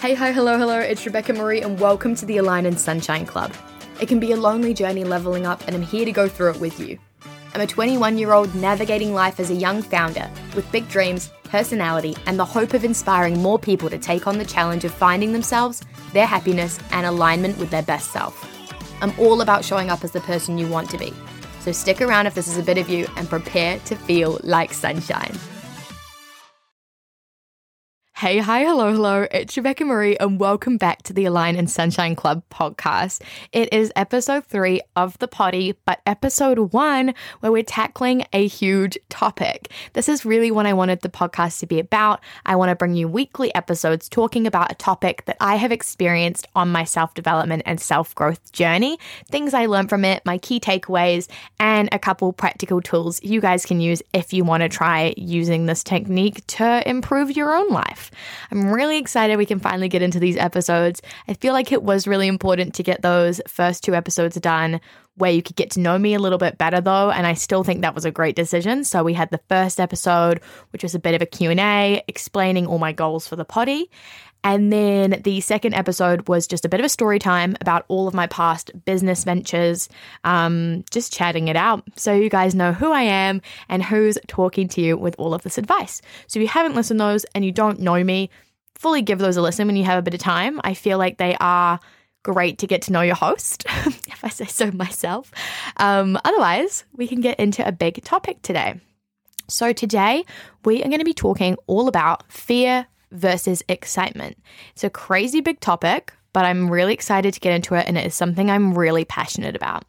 Hey, 0.00 0.14
hi, 0.14 0.32
hello, 0.32 0.56
hello, 0.56 0.78
it's 0.78 1.04
Rebecca 1.04 1.34
Marie, 1.34 1.60
and 1.60 1.78
welcome 1.78 2.14
to 2.14 2.24
the 2.24 2.38
Align 2.38 2.64
and 2.64 2.80
Sunshine 2.80 3.26
Club. 3.26 3.52
It 4.00 4.08
can 4.08 4.18
be 4.18 4.32
a 4.32 4.36
lonely 4.36 4.72
journey 4.72 5.04
leveling 5.04 5.44
up, 5.44 5.62
and 5.66 5.76
I'm 5.76 5.82
here 5.82 6.06
to 6.06 6.10
go 6.10 6.26
through 6.26 6.52
it 6.52 6.58
with 6.58 6.80
you. 6.80 6.98
I'm 7.52 7.60
a 7.60 7.66
21 7.66 8.16
year 8.16 8.32
old 8.32 8.54
navigating 8.54 9.12
life 9.12 9.38
as 9.38 9.50
a 9.50 9.54
young 9.54 9.82
founder 9.82 10.30
with 10.56 10.72
big 10.72 10.88
dreams, 10.88 11.30
personality, 11.44 12.16
and 12.24 12.38
the 12.38 12.46
hope 12.46 12.72
of 12.72 12.82
inspiring 12.82 13.42
more 13.42 13.58
people 13.58 13.90
to 13.90 13.98
take 13.98 14.26
on 14.26 14.38
the 14.38 14.44
challenge 14.46 14.86
of 14.86 14.94
finding 14.94 15.32
themselves, 15.32 15.82
their 16.14 16.26
happiness, 16.26 16.78
and 16.92 17.04
alignment 17.04 17.58
with 17.58 17.68
their 17.68 17.82
best 17.82 18.10
self. 18.10 18.42
I'm 19.02 19.12
all 19.18 19.42
about 19.42 19.66
showing 19.66 19.90
up 19.90 20.02
as 20.02 20.12
the 20.12 20.20
person 20.20 20.56
you 20.56 20.66
want 20.66 20.88
to 20.92 20.98
be. 20.98 21.12
So 21.60 21.72
stick 21.72 22.00
around 22.00 22.26
if 22.26 22.34
this 22.34 22.48
is 22.48 22.56
a 22.56 22.62
bit 22.62 22.78
of 22.78 22.88
you 22.88 23.06
and 23.18 23.28
prepare 23.28 23.78
to 23.80 23.96
feel 23.96 24.40
like 24.44 24.72
sunshine. 24.72 25.38
Hey, 28.20 28.36
hi, 28.36 28.64
hello, 28.64 28.92
hello. 28.92 29.26
It's 29.30 29.56
Rebecca 29.56 29.82
Marie, 29.86 30.18
and 30.18 30.38
welcome 30.38 30.76
back 30.76 31.00
to 31.04 31.14
the 31.14 31.24
Align 31.24 31.56
and 31.56 31.70
Sunshine 31.70 32.14
Club 32.14 32.42
podcast. 32.50 33.22
It 33.50 33.72
is 33.72 33.90
episode 33.96 34.44
three 34.44 34.82
of 34.94 35.18
the 35.20 35.26
potty, 35.26 35.74
but 35.86 36.02
episode 36.04 36.74
one, 36.74 37.14
where 37.40 37.50
we're 37.50 37.62
tackling 37.62 38.26
a 38.34 38.46
huge 38.46 38.98
topic. 39.08 39.72
This 39.94 40.06
is 40.06 40.26
really 40.26 40.50
what 40.50 40.66
I 40.66 40.74
wanted 40.74 41.00
the 41.00 41.08
podcast 41.08 41.60
to 41.60 41.66
be 41.66 41.78
about. 41.78 42.20
I 42.44 42.56
want 42.56 42.68
to 42.68 42.76
bring 42.76 42.92
you 42.92 43.08
weekly 43.08 43.54
episodes 43.54 44.06
talking 44.06 44.46
about 44.46 44.70
a 44.70 44.74
topic 44.74 45.24
that 45.24 45.38
I 45.40 45.56
have 45.56 45.72
experienced 45.72 46.46
on 46.54 46.70
my 46.70 46.84
self 46.84 47.14
development 47.14 47.62
and 47.64 47.80
self 47.80 48.14
growth 48.14 48.52
journey, 48.52 48.98
things 49.30 49.54
I 49.54 49.64
learned 49.64 49.88
from 49.88 50.04
it, 50.04 50.26
my 50.26 50.36
key 50.36 50.60
takeaways, 50.60 51.26
and 51.58 51.88
a 51.90 51.98
couple 51.98 52.34
practical 52.34 52.82
tools 52.82 53.18
you 53.22 53.40
guys 53.40 53.64
can 53.64 53.80
use 53.80 54.02
if 54.12 54.34
you 54.34 54.44
want 54.44 54.62
to 54.62 54.68
try 54.68 55.14
using 55.16 55.64
this 55.64 55.82
technique 55.82 56.46
to 56.48 56.86
improve 56.86 57.34
your 57.34 57.54
own 57.54 57.70
life. 57.70 58.09
I'm 58.50 58.72
really 58.72 58.98
excited 58.98 59.36
we 59.36 59.46
can 59.46 59.60
finally 59.60 59.88
get 59.88 60.02
into 60.02 60.20
these 60.20 60.36
episodes. 60.36 61.02
I 61.28 61.34
feel 61.34 61.52
like 61.52 61.72
it 61.72 61.82
was 61.82 62.06
really 62.06 62.28
important 62.28 62.74
to 62.74 62.82
get 62.82 63.02
those 63.02 63.40
first 63.46 63.84
two 63.84 63.94
episodes 63.94 64.36
done 64.36 64.80
where 65.16 65.30
you 65.30 65.42
could 65.42 65.56
get 65.56 65.70
to 65.72 65.80
know 65.80 65.98
me 65.98 66.14
a 66.14 66.18
little 66.18 66.38
bit 66.38 66.56
better 66.56 66.80
though 66.80 67.10
and 67.10 67.26
I 67.26 67.34
still 67.34 67.62
think 67.62 67.82
that 67.82 67.94
was 67.94 68.04
a 68.04 68.10
great 68.10 68.36
decision. 68.36 68.84
So 68.84 69.02
we 69.02 69.12
had 69.12 69.30
the 69.30 69.40
first 69.48 69.78
episode 69.78 70.40
which 70.70 70.82
was 70.82 70.94
a 70.94 70.98
bit 70.98 71.14
of 71.14 71.22
a 71.22 71.26
Q&A 71.26 72.02
explaining 72.08 72.66
all 72.66 72.78
my 72.78 72.92
goals 72.92 73.28
for 73.28 73.36
the 73.36 73.44
potty 73.44 73.90
and 74.42 74.72
then 74.72 75.20
the 75.24 75.40
second 75.40 75.74
episode 75.74 76.28
was 76.28 76.46
just 76.46 76.64
a 76.64 76.68
bit 76.68 76.80
of 76.80 76.86
a 76.86 76.90
story 76.90 77.18
time 77.18 77.56
about 77.60 77.84
all 77.88 78.08
of 78.08 78.14
my 78.14 78.26
past 78.26 78.70
business 78.84 79.24
ventures, 79.24 79.88
um, 80.24 80.84
just 80.90 81.12
chatting 81.12 81.48
it 81.48 81.56
out. 81.56 81.84
So 81.96 82.12
you 82.12 82.30
guys 82.30 82.54
know 82.54 82.72
who 82.72 82.90
I 82.90 83.02
am 83.02 83.42
and 83.68 83.82
who's 83.82 84.18
talking 84.28 84.68
to 84.68 84.80
you 84.80 84.96
with 84.96 85.14
all 85.18 85.34
of 85.34 85.42
this 85.42 85.58
advice. 85.58 86.00
So 86.26 86.38
if 86.38 86.42
you 86.42 86.48
haven't 86.48 86.74
listened 86.74 87.00
to 87.00 87.04
those 87.04 87.24
and 87.34 87.44
you 87.44 87.52
don't 87.52 87.80
know 87.80 88.02
me, 88.02 88.30
fully 88.74 89.02
give 89.02 89.18
those 89.18 89.36
a 89.36 89.42
listen 89.42 89.66
when 89.66 89.76
you 89.76 89.84
have 89.84 89.98
a 89.98 90.02
bit 90.02 90.14
of 90.14 90.20
time. 90.20 90.60
I 90.64 90.72
feel 90.72 90.96
like 90.96 91.18
they 91.18 91.36
are 91.38 91.78
great 92.22 92.58
to 92.58 92.66
get 92.66 92.82
to 92.82 92.92
know 92.92 93.02
your 93.02 93.14
host, 93.14 93.64
if 93.68 94.24
I 94.24 94.28
say 94.28 94.46
so 94.46 94.70
myself. 94.70 95.30
Um, 95.76 96.18
otherwise, 96.24 96.84
we 96.96 97.06
can 97.06 97.20
get 97.20 97.38
into 97.38 97.66
a 97.66 97.72
big 97.72 98.02
topic 98.04 98.40
today. 98.42 98.80
So, 99.48 99.72
today 99.72 100.24
we 100.64 100.80
are 100.82 100.88
going 100.88 101.00
to 101.00 101.04
be 101.04 101.12
talking 101.12 101.56
all 101.66 101.88
about 101.88 102.30
fear 102.30 102.86
versus 103.12 103.62
excitement. 103.68 104.38
It's 104.72 104.84
a 104.84 104.90
crazy 104.90 105.40
big 105.40 105.60
topic, 105.60 106.12
but 106.32 106.44
I'm 106.44 106.70
really 106.70 106.94
excited 106.94 107.34
to 107.34 107.40
get 107.40 107.54
into 107.54 107.74
it 107.74 107.86
and 107.86 107.98
it 107.98 108.06
is 108.06 108.14
something 108.14 108.50
I'm 108.50 108.76
really 108.76 109.04
passionate 109.04 109.56
about. 109.56 109.84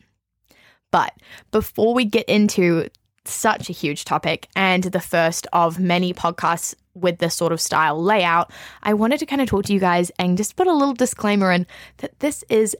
But 0.91 1.13
before 1.51 1.93
we 1.93 2.05
get 2.05 2.27
into 2.27 2.89
such 3.25 3.69
a 3.69 3.73
huge 3.73 4.05
topic 4.05 4.47
and 4.55 4.83
the 4.83 4.99
first 4.99 5.47
of 5.53 5.79
many 5.79 6.13
podcasts 6.13 6.75
with 6.93 7.19
this 7.19 7.35
sort 7.35 7.53
of 7.53 7.61
style 7.61 8.01
layout, 8.01 8.51
I 8.83 8.93
wanted 8.93 9.19
to 9.19 9.25
kind 9.25 9.41
of 9.41 9.47
talk 9.47 9.65
to 9.65 9.73
you 9.73 9.79
guys 9.79 10.11
and 10.19 10.37
just 10.37 10.55
put 10.55 10.67
a 10.67 10.73
little 10.73 10.93
disclaimer 10.93 11.51
in 11.51 11.67
that 11.97 12.19
this 12.19 12.43
is 12.49 12.75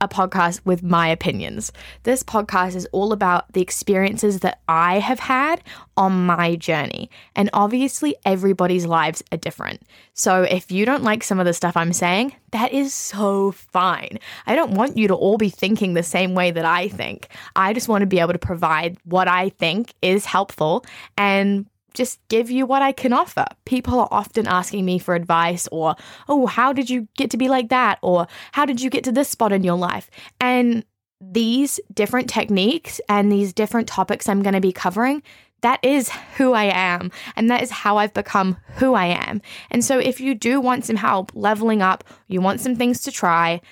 a 0.00 0.08
podcast 0.08 0.60
with 0.64 0.82
my 0.82 1.08
opinions. 1.08 1.72
This 2.02 2.22
podcast 2.22 2.74
is 2.74 2.86
all 2.92 3.12
about 3.12 3.52
the 3.52 3.62
experiences 3.62 4.40
that 4.40 4.60
I 4.68 4.98
have 4.98 5.18
had 5.18 5.62
on 5.96 6.26
my 6.26 6.56
journey. 6.56 7.10
And 7.34 7.48
obviously, 7.52 8.16
everybody's 8.24 8.86
lives 8.86 9.22
are 9.32 9.38
different. 9.38 9.82
So 10.14 10.42
if 10.42 10.70
you 10.70 10.84
don't 10.84 11.02
like 11.02 11.24
some 11.24 11.40
of 11.40 11.46
the 11.46 11.54
stuff 11.54 11.76
I'm 11.76 11.92
saying, 11.92 12.34
that 12.52 12.72
is 12.72 12.92
so 12.92 13.52
fine. 13.52 14.18
I 14.46 14.54
don't 14.54 14.72
want 14.72 14.96
you 14.96 15.08
to 15.08 15.14
all 15.14 15.38
be 15.38 15.50
thinking 15.50 15.94
the 15.94 16.02
same 16.02 16.34
way 16.34 16.50
that 16.50 16.64
I 16.64 16.88
think. 16.88 17.28
I 17.54 17.72
just 17.72 17.88
want 17.88 18.02
to 18.02 18.06
be 18.06 18.20
able 18.20 18.32
to 18.32 18.38
provide 18.38 18.98
what 19.04 19.28
I 19.28 19.48
think 19.50 19.94
is 20.02 20.26
helpful 20.26 20.84
and 21.16 21.66
just 21.96 22.20
give 22.28 22.50
you 22.50 22.66
what 22.66 22.82
I 22.82 22.92
can 22.92 23.12
offer. 23.12 23.46
People 23.64 23.98
are 23.98 24.08
often 24.10 24.46
asking 24.46 24.84
me 24.84 24.98
for 24.98 25.14
advice 25.14 25.66
or, 25.72 25.96
oh, 26.28 26.46
how 26.46 26.72
did 26.72 26.88
you 26.88 27.08
get 27.16 27.30
to 27.30 27.36
be 27.36 27.48
like 27.48 27.70
that? 27.70 27.98
Or 28.02 28.28
how 28.52 28.64
did 28.66 28.80
you 28.80 28.90
get 28.90 29.02
to 29.04 29.12
this 29.12 29.28
spot 29.28 29.52
in 29.52 29.64
your 29.64 29.76
life? 29.76 30.10
And 30.40 30.84
these 31.20 31.80
different 31.92 32.28
techniques 32.28 33.00
and 33.08 33.32
these 33.32 33.52
different 33.52 33.88
topics 33.88 34.28
I'm 34.28 34.42
going 34.42 34.54
to 34.54 34.60
be 34.60 34.72
covering, 34.72 35.22
that 35.62 35.82
is 35.82 36.10
who 36.36 36.52
I 36.52 36.64
am. 36.64 37.10
And 37.34 37.50
that 37.50 37.62
is 37.62 37.70
how 37.70 37.96
I've 37.96 38.14
become 38.14 38.58
who 38.76 38.94
I 38.94 39.06
am. 39.06 39.40
And 39.70 39.84
so 39.84 39.98
if 39.98 40.20
you 40.20 40.34
do 40.34 40.60
want 40.60 40.84
some 40.84 40.96
help 40.96 41.32
leveling 41.34 41.82
up, 41.82 42.04
you 42.28 42.40
want 42.40 42.60
some 42.60 42.76
things 42.76 43.00
to 43.02 43.10
try, 43.10 43.62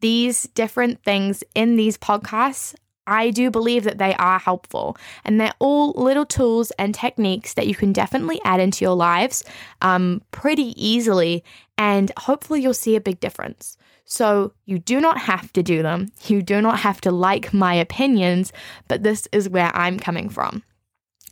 these 0.00 0.44
different 0.54 1.02
things 1.04 1.44
in 1.54 1.76
these 1.76 1.96
podcasts 1.96 2.74
I 3.06 3.30
do 3.30 3.50
believe 3.50 3.84
that 3.84 3.98
they 3.98 4.14
are 4.14 4.38
helpful 4.38 4.96
and 5.24 5.40
they're 5.40 5.52
all 5.58 5.92
little 5.92 6.26
tools 6.26 6.70
and 6.72 6.94
techniques 6.94 7.54
that 7.54 7.66
you 7.66 7.74
can 7.74 7.92
definitely 7.92 8.40
add 8.44 8.60
into 8.60 8.84
your 8.84 8.94
lives 8.94 9.44
um, 9.82 10.22
pretty 10.30 10.74
easily, 10.82 11.44
and 11.76 12.12
hopefully 12.18 12.62
you'll 12.62 12.74
see 12.74 12.96
a 12.96 13.00
big 13.00 13.20
difference. 13.20 13.76
So, 14.04 14.52
you 14.64 14.80
do 14.80 15.00
not 15.00 15.18
have 15.18 15.52
to 15.52 15.62
do 15.62 15.82
them, 15.82 16.10
you 16.26 16.42
do 16.42 16.60
not 16.60 16.80
have 16.80 17.00
to 17.02 17.12
like 17.12 17.54
my 17.54 17.74
opinions, 17.74 18.52
but 18.88 19.04
this 19.04 19.28
is 19.30 19.48
where 19.48 19.70
I'm 19.74 20.00
coming 20.00 20.28
from 20.28 20.64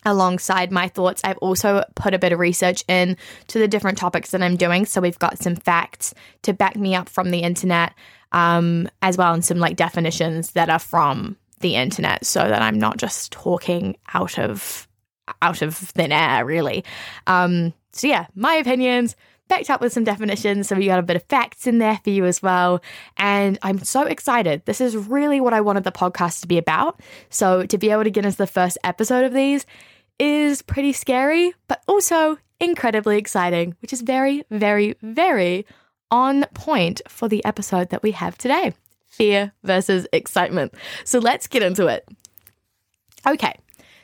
alongside 0.05 0.73
my 0.73 0.89
thoughts, 0.89 1.21
I've 1.25 1.39
also 1.39 1.85
put 1.95 2.15
a 2.15 2.19
bit 2.19 2.33
of 2.33 2.39
research 2.39 2.85
in 2.89 3.17
to 3.49 3.59
the 3.59 3.69
different 3.69 3.99
topics 3.99 4.31
that 4.31 4.43
I'm 4.43 4.57
doing. 4.57 4.87
So 4.87 5.01
we've 5.01 5.19
got 5.19 5.39
some 5.39 5.57
facts 5.57 6.15
to 6.43 6.53
back 6.53 6.77
me 6.77 6.95
up 6.95 7.09
from 7.09 7.31
the 7.31 7.41
internet, 7.41 7.95
um, 8.33 8.89
as 9.03 9.17
well, 9.17 9.33
and 9.33 9.45
some 9.45 9.59
like 9.59 9.77
definitions 9.77 10.53
that 10.53 10.71
are 10.71 10.79
from 10.79 11.37
the 11.61 11.77
internet 11.77 12.25
so 12.25 12.41
that 12.41 12.63
I'm 12.63 12.79
not 12.79 12.97
just 12.97 13.33
talking 13.33 13.97
out 14.15 14.39
of 14.39 14.87
out 15.43 15.63
of 15.63 15.77
thin 15.77 16.13
air, 16.13 16.45
really. 16.45 16.85
Um, 17.27 17.75
so 17.93 18.07
yeah, 18.07 18.27
my 18.35 18.55
opinions 18.55 19.17
backed 19.49 19.71
up 19.71 19.81
with 19.81 19.93
some 19.93 20.05
definitions. 20.05 20.69
So 20.69 20.77
we 20.77 20.87
got 20.87 20.99
a 20.99 21.03
bit 21.03 21.17
of 21.17 21.23
facts 21.25 21.67
in 21.67 21.79
there 21.79 21.99
for 22.05 22.11
you 22.11 22.27
as 22.27 22.43
well. 22.43 22.83
And 23.17 23.59
I'm 23.63 23.79
so 23.79 24.03
excited. 24.03 24.63
This 24.67 24.81
is 24.81 24.97
really 24.97 25.41
what 25.41 25.55
I 25.55 25.61
wanted 25.61 25.85
the 25.85 25.93
podcast 25.93 26.43
to 26.43 26.47
be 26.47 26.59
about. 26.59 27.01
So 27.31 27.65
to 27.67 27.79
be 27.79 27.91
able 27.91 28.05
to 28.05 28.11
get 28.11 28.25
into 28.25 28.37
the 28.37 28.47
first 28.47 28.79
episode 28.85 29.25
of 29.25 29.33
these 29.33 29.67
is 30.19 30.63
pretty 30.63 30.93
scary, 30.93 31.55
but 31.67 31.83
also 31.89 32.39
incredibly 32.61 33.19
exciting, 33.19 33.75
which 33.81 33.93
is 33.93 34.03
very, 34.03 34.45
very, 34.51 34.97
very 35.03 35.65
on 36.11 36.45
point 36.55 37.01
for 37.09 37.29
the 37.29 37.45
episode 37.45 37.91
that 37.91 38.03
we 38.03 38.13
have 38.13 38.37
today 38.39 38.75
fear 39.19 39.53
versus 39.65 40.07
excitement. 40.13 40.73
So 41.05 41.19
let's 41.19 41.49
get 41.49 41.63
into 41.63 41.89
it. 41.89 42.09
Okay, 43.27 43.55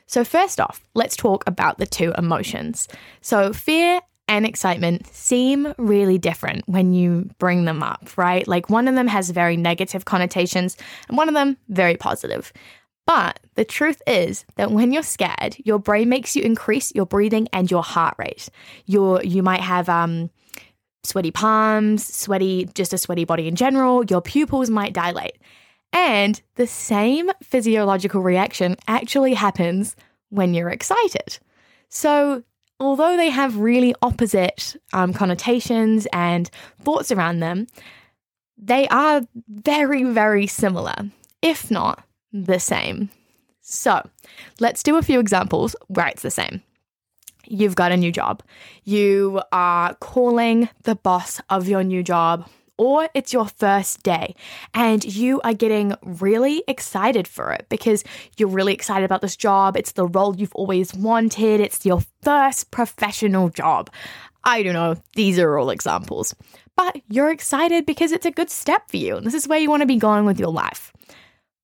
so 0.07 0.25
first 0.25 0.61
off, 0.61 0.85
let's 0.95 1.17
talk 1.17 1.45
about 1.47 1.79
the 1.79 1.87
two 1.87 2.13
emotions. 2.19 2.89
So 3.21 3.53
fear 3.53 4.01
and 4.27 4.45
excitement 4.45 5.07
seem 5.07 5.73
really 5.79 6.19
different 6.19 6.69
when 6.69 6.93
you 6.93 7.31
bring 7.39 7.65
them 7.65 7.83
up, 7.83 8.17
right? 8.17 8.47
Like 8.49 8.69
one 8.69 8.89
of 8.89 8.95
them 8.95 9.07
has 9.07 9.31
very 9.31 9.57
negative 9.57 10.05
connotations 10.05 10.77
and 11.09 11.17
one 11.17 11.29
of 11.29 11.35
them 11.35 11.57
very 11.69 11.97
positive. 11.97 12.53
But 13.07 13.39
the 13.55 13.67
truth 13.67 14.01
is 14.07 14.47
that 14.57 14.71
when 14.71 14.93
you're 14.93 15.03
scared, 15.03 15.57
your 15.65 15.79
brain 15.79 16.09
makes 16.09 16.35
you 16.35 16.43
increase 16.43 16.93
your 16.95 17.07
breathing 17.07 17.49
and 17.53 17.71
your 17.71 17.83
heart 17.83 18.15
rate. 18.19 18.49
You're, 18.87 19.23
you 19.23 19.43
might 19.43 19.61
have 19.61 19.89
um, 19.91 20.31
sweaty 21.05 21.31
palms, 21.31 22.05
sweaty, 22.05 22.69
just 22.75 22.93
a 22.93 22.99
sweaty 22.99 23.25
body 23.25 23.49
in 23.49 23.57
general, 23.57 24.05
your 24.05 24.21
pupils 24.21 24.71
might 24.71 24.93
dilate. 24.93 25.39
And 25.93 26.41
the 26.57 26.67
same 26.67 27.31
physiological 27.43 28.21
reaction 28.21 28.77
actually 28.89 29.35
happens 29.35 29.95
when 30.31 30.55
you're 30.55 30.71
excited. 30.71 31.39
So, 31.89 32.43
although 32.81 33.17
they 33.17 33.31
have 33.31 33.57
really 33.59 33.95
opposite 34.03 34.75
um, 34.93 35.13
connotations 35.13 36.09
and 36.13 36.51
thoughts 36.81 37.13
around 37.13 37.39
them, 37.39 37.69
they 38.59 38.89
are 38.89 39.23
very, 39.49 40.03
very 40.03 40.47
similar, 40.47 40.97
if 41.43 41.71
not 41.71 42.05
the 42.33 42.59
same. 42.59 43.11
So, 43.61 44.09
let's 44.59 44.83
do 44.83 44.97
a 44.97 45.03
few 45.03 45.21
examples 45.21 45.77
where 45.87 46.09
it's 46.09 46.23
the 46.23 46.31
same 46.31 46.63
you've 47.47 47.75
got 47.75 47.93
a 47.93 47.97
new 47.97 48.13
job. 48.13 48.43
You 48.85 49.43
are 49.53 49.95
calling 49.95 50.69
the 50.83 50.95
boss 50.95 51.41
of 51.51 51.69
your 51.69 51.83
new 51.85 52.03
job, 52.03 52.49
or 52.77 53.09
it's 53.15 53.33
your 53.33 53.47
first 53.47 54.03
day 54.03 54.35
and 54.73 55.05
you 55.05 55.41
are 55.43 55.55
getting 55.55 55.95
really 56.03 56.65
excited 56.67 57.29
for 57.29 57.53
it 57.53 57.67
because 57.69 58.03
you're 58.37 58.49
really 58.49 58.75
excited 58.75 59.05
about 59.05 59.21
this 59.21 59.37
job. 59.37 59.77
It's 59.77 59.93
the 59.93 60.07
role 60.07 60.37
you've 60.37 60.55
always 60.55 60.93
wanted, 60.95 61.61
it's 61.61 61.87
your 61.87 62.03
first 62.23 62.71
professional 62.71 63.49
job. 63.49 63.91
I 64.45 64.63
don't 64.63 64.75
know. 64.75 64.97
These 65.15 65.39
are 65.39 65.57
all 65.57 65.71
examples. 65.71 66.35
But 66.77 67.01
you're 67.09 67.31
excited 67.31 67.87
because 67.87 68.13
it's 68.13 68.27
a 68.27 68.31
good 68.31 68.51
step 68.51 68.91
for 68.91 68.97
you. 68.97 69.17
And 69.17 69.27
this 69.27 69.35
is 69.35 69.49
where 69.49 69.59
you 69.59 69.71
want 69.71 69.83
to 69.83 69.87
be 69.87 69.97
going 69.97 70.27
with 70.27 70.39
your 70.39 70.51
life. 70.51 70.93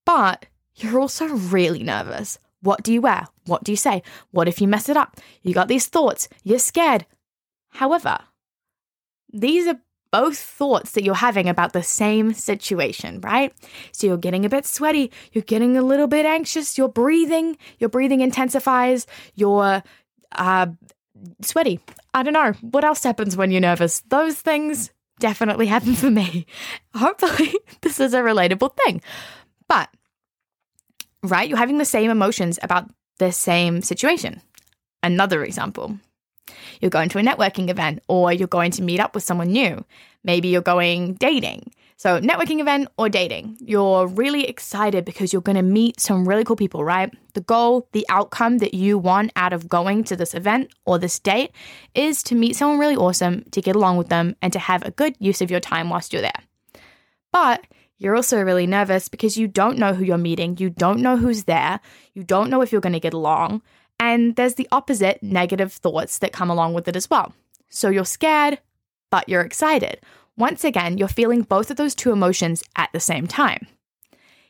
But 0.06 0.46
you're 0.76 1.00
also 1.00 1.26
really 1.26 1.82
nervous. 1.82 2.38
What 2.62 2.82
do 2.82 2.92
you 2.92 3.00
wear? 3.00 3.26
What 3.46 3.64
do 3.64 3.72
you 3.72 3.76
say? 3.76 4.02
What 4.30 4.48
if 4.48 4.60
you 4.60 4.68
mess 4.68 4.88
it 4.88 4.96
up? 4.96 5.16
You 5.42 5.54
got 5.54 5.68
these 5.68 5.86
thoughts. 5.86 6.28
You're 6.44 6.58
scared. 6.58 7.06
However, 7.70 8.18
these 9.32 9.66
are 9.66 9.80
both 10.12 10.38
thoughts 10.38 10.92
that 10.92 11.04
you're 11.04 11.14
having 11.14 11.48
about 11.48 11.72
the 11.72 11.82
same 11.82 12.34
situation, 12.34 13.20
right? 13.20 13.52
So 13.92 14.06
you're 14.06 14.16
getting 14.16 14.44
a 14.44 14.48
bit 14.48 14.66
sweaty, 14.66 15.12
you're 15.32 15.44
getting 15.44 15.76
a 15.76 15.82
little 15.82 16.08
bit 16.08 16.26
anxious, 16.26 16.76
you're 16.76 16.88
breathing, 16.88 17.56
your 17.78 17.90
breathing 17.90 18.20
intensifies, 18.20 19.06
you're 19.34 19.82
uh, 20.32 20.66
sweaty. 21.42 21.80
I 22.12 22.22
don't 22.22 22.32
know. 22.32 22.52
What 22.60 22.84
else 22.84 23.04
happens 23.04 23.36
when 23.36 23.50
you're 23.50 23.60
nervous? 23.60 24.00
Those 24.08 24.36
things 24.36 24.90
definitely 25.20 25.66
happen 25.66 25.94
for 25.94 26.10
me. 26.10 26.46
Hopefully, 26.94 27.54
this 27.82 28.00
is 28.00 28.14
a 28.14 28.20
relatable 28.20 28.76
thing. 28.84 29.00
But, 29.68 29.88
right, 31.22 31.48
you're 31.48 31.58
having 31.58 31.78
the 31.78 31.84
same 31.84 32.10
emotions 32.10 32.58
about 32.62 32.90
the 33.18 33.32
same 33.32 33.82
situation. 33.82 34.40
Another 35.02 35.44
example 35.44 35.98
you're 36.80 36.90
going 36.90 37.08
to 37.08 37.18
a 37.18 37.22
networking 37.22 37.68
event 37.68 38.02
or 38.08 38.32
you're 38.32 38.48
going 38.48 38.70
to 38.72 38.82
meet 38.82 39.00
up 39.00 39.14
with 39.14 39.22
someone 39.22 39.48
new. 39.48 39.84
Maybe 40.24 40.48
you're 40.48 40.62
going 40.62 41.14
dating. 41.14 41.72
So, 41.96 42.18
networking 42.18 42.60
event 42.60 42.88
or 42.96 43.10
dating, 43.10 43.58
you're 43.60 44.06
really 44.06 44.46
excited 44.46 45.04
because 45.04 45.34
you're 45.34 45.42
going 45.42 45.56
to 45.56 45.62
meet 45.62 46.00
some 46.00 46.26
really 46.26 46.44
cool 46.44 46.56
people, 46.56 46.82
right? 46.82 47.12
The 47.34 47.42
goal, 47.42 47.88
the 47.92 48.06
outcome 48.08 48.58
that 48.58 48.72
you 48.72 48.96
want 48.96 49.32
out 49.36 49.52
of 49.52 49.68
going 49.68 50.04
to 50.04 50.16
this 50.16 50.34
event 50.34 50.72
or 50.86 50.98
this 50.98 51.18
date 51.18 51.52
is 51.94 52.22
to 52.22 52.34
meet 52.34 52.56
someone 52.56 52.78
really 52.78 52.96
awesome, 52.96 53.44
to 53.50 53.60
get 53.60 53.76
along 53.76 53.98
with 53.98 54.08
them, 54.08 54.34
and 54.40 54.50
to 54.54 54.58
have 54.58 54.82
a 54.82 54.90
good 54.90 55.14
use 55.18 55.42
of 55.42 55.50
your 55.50 55.60
time 55.60 55.90
whilst 55.90 56.14
you're 56.14 56.22
there. 56.22 56.32
But 57.32 57.66
you're 58.00 58.16
also 58.16 58.42
really 58.42 58.66
nervous 58.66 59.08
because 59.08 59.36
you 59.36 59.46
don't 59.46 59.78
know 59.78 59.92
who 59.92 60.04
you're 60.04 60.18
meeting, 60.18 60.56
you 60.58 60.70
don't 60.70 61.00
know 61.00 61.18
who's 61.18 61.44
there, 61.44 61.78
you 62.14 62.24
don't 62.24 62.48
know 62.48 62.62
if 62.62 62.72
you're 62.72 62.80
going 62.80 62.94
to 62.94 62.98
get 62.98 63.12
along, 63.12 63.62
and 64.00 64.34
there's 64.36 64.54
the 64.54 64.66
opposite 64.72 65.22
negative 65.22 65.74
thoughts 65.74 66.18
that 66.18 66.32
come 66.32 66.48
along 66.50 66.72
with 66.72 66.88
it 66.88 66.96
as 66.96 67.10
well. 67.10 67.34
So 67.68 67.90
you're 67.90 68.06
scared, 68.06 68.58
but 69.10 69.28
you're 69.28 69.42
excited. 69.42 70.00
Once 70.36 70.64
again, 70.64 70.96
you're 70.96 71.08
feeling 71.08 71.42
both 71.42 71.70
of 71.70 71.76
those 71.76 71.94
two 71.94 72.10
emotions 72.10 72.64
at 72.74 72.88
the 72.94 73.00
same 73.00 73.26
time. 73.26 73.66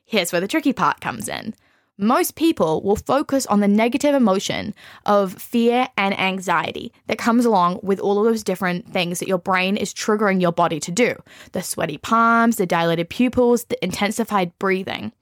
Here's 0.04 0.30
where 0.30 0.40
the 0.40 0.48
tricky 0.48 0.72
part 0.72 1.00
comes 1.00 1.28
in. 1.28 1.54
Most 2.00 2.34
people 2.34 2.80
will 2.80 2.96
focus 2.96 3.44
on 3.46 3.60
the 3.60 3.68
negative 3.68 4.14
emotion 4.14 4.74
of 5.04 5.34
fear 5.34 5.86
and 5.98 6.18
anxiety 6.18 6.94
that 7.08 7.18
comes 7.18 7.44
along 7.44 7.80
with 7.82 8.00
all 8.00 8.18
of 8.18 8.24
those 8.24 8.42
different 8.42 8.90
things 8.90 9.18
that 9.18 9.28
your 9.28 9.38
brain 9.38 9.76
is 9.76 9.92
triggering 9.92 10.40
your 10.40 10.50
body 10.50 10.80
to 10.80 10.90
do 10.90 11.14
the 11.52 11.62
sweaty 11.62 11.98
palms, 11.98 12.56
the 12.56 12.64
dilated 12.64 13.10
pupils, 13.10 13.64
the 13.64 13.84
intensified 13.84 14.58
breathing. 14.58 15.12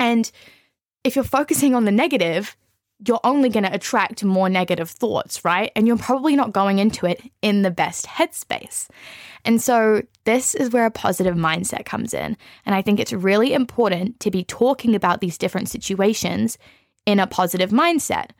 And 0.00 0.28
if 1.04 1.14
you're 1.14 1.24
focusing 1.24 1.76
on 1.76 1.84
the 1.84 1.92
negative, 1.92 2.56
you're 3.06 3.20
only 3.24 3.48
going 3.48 3.64
to 3.64 3.74
attract 3.74 4.24
more 4.24 4.48
negative 4.48 4.90
thoughts, 4.90 5.44
right? 5.44 5.72
And 5.74 5.86
you're 5.86 5.96
probably 5.96 6.36
not 6.36 6.52
going 6.52 6.78
into 6.78 7.06
it 7.06 7.20
in 7.40 7.62
the 7.62 7.70
best 7.70 8.06
headspace. 8.06 8.88
And 9.44 9.60
so, 9.60 10.02
this 10.24 10.54
is 10.54 10.70
where 10.70 10.86
a 10.86 10.90
positive 10.90 11.34
mindset 11.34 11.84
comes 11.84 12.14
in. 12.14 12.36
And 12.64 12.74
I 12.74 12.82
think 12.82 13.00
it's 13.00 13.12
really 13.12 13.54
important 13.54 14.20
to 14.20 14.30
be 14.30 14.44
talking 14.44 14.94
about 14.94 15.20
these 15.20 15.38
different 15.38 15.68
situations 15.68 16.58
in 17.06 17.18
a 17.18 17.26
positive 17.26 17.70
mindset. 17.70 18.30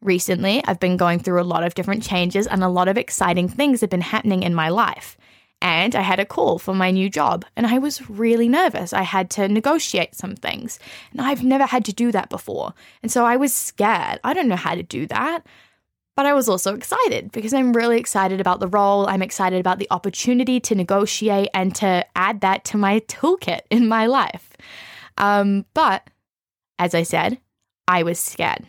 Recently, 0.00 0.62
I've 0.64 0.80
been 0.80 0.96
going 0.96 1.20
through 1.20 1.40
a 1.40 1.44
lot 1.44 1.64
of 1.64 1.74
different 1.74 2.02
changes 2.02 2.46
and 2.46 2.62
a 2.62 2.68
lot 2.68 2.88
of 2.88 2.98
exciting 2.98 3.48
things 3.48 3.80
have 3.80 3.90
been 3.90 4.00
happening 4.00 4.42
in 4.42 4.54
my 4.54 4.68
life 4.68 5.16
and 5.60 5.96
I 5.96 6.02
had 6.02 6.20
a 6.20 6.24
call 6.24 6.58
for 6.58 6.74
my 6.74 6.90
new 6.90 7.10
job, 7.10 7.44
and 7.56 7.66
I 7.66 7.78
was 7.78 8.08
really 8.08 8.48
nervous. 8.48 8.92
I 8.92 9.02
had 9.02 9.30
to 9.30 9.48
negotiate 9.48 10.14
some 10.14 10.36
things, 10.36 10.78
and 11.12 11.20
I've 11.20 11.42
never 11.42 11.66
had 11.66 11.84
to 11.86 11.92
do 11.92 12.12
that 12.12 12.30
before. 12.30 12.74
And 13.02 13.10
so 13.10 13.24
I 13.24 13.36
was 13.36 13.54
scared. 13.54 14.20
I 14.22 14.34
don't 14.34 14.48
know 14.48 14.56
how 14.56 14.74
to 14.74 14.82
do 14.82 15.06
that. 15.06 15.44
But 16.16 16.26
I 16.26 16.34
was 16.34 16.48
also 16.48 16.74
excited 16.74 17.30
because 17.30 17.54
I'm 17.54 17.72
really 17.72 17.96
excited 17.96 18.40
about 18.40 18.58
the 18.58 18.66
role. 18.66 19.06
I'm 19.06 19.22
excited 19.22 19.60
about 19.60 19.78
the 19.78 19.86
opportunity 19.92 20.58
to 20.58 20.74
negotiate 20.74 21.48
and 21.54 21.72
to 21.76 22.04
add 22.16 22.40
that 22.40 22.64
to 22.64 22.76
my 22.76 22.98
toolkit 23.06 23.60
in 23.70 23.86
my 23.86 24.06
life. 24.06 24.50
Um, 25.16 25.64
but 25.74 26.10
as 26.80 26.92
I 26.92 27.04
said, 27.04 27.38
I 27.86 28.02
was 28.02 28.18
scared. 28.18 28.66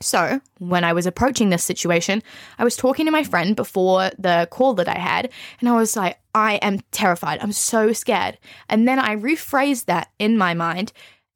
So, 0.00 0.40
when 0.58 0.84
I 0.84 0.92
was 0.92 1.06
approaching 1.06 1.50
this 1.50 1.64
situation, 1.64 2.22
I 2.58 2.64
was 2.64 2.76
talking 2.76 3.06
to 3.06 3.12
my 3.12 3.24
friend 3.24 3.56
before 3.56 4.10
the 4.18 4.46
call 4.50 4.74
that 4.74 4.88
I 4.88 4.98
had, 4.98 5.30
and 5.60 5.68
I 5.68 5.72
was 5.72 5.96
like, 5.96 6.18
I 6.34 6.54
am 6.56 6.80
terrified. 6.92 7.40
I'm 7.42 7.52
so 7.52 7.92
scared. 7.92 8.38
And 8.68 8.86
then 8.86 8.98
I 8.98 9.16
rephrased 9.16 9.86
that 9.86 10.10
in 10.18 10.38
my 10.38 10.54
mind 10.54 10.92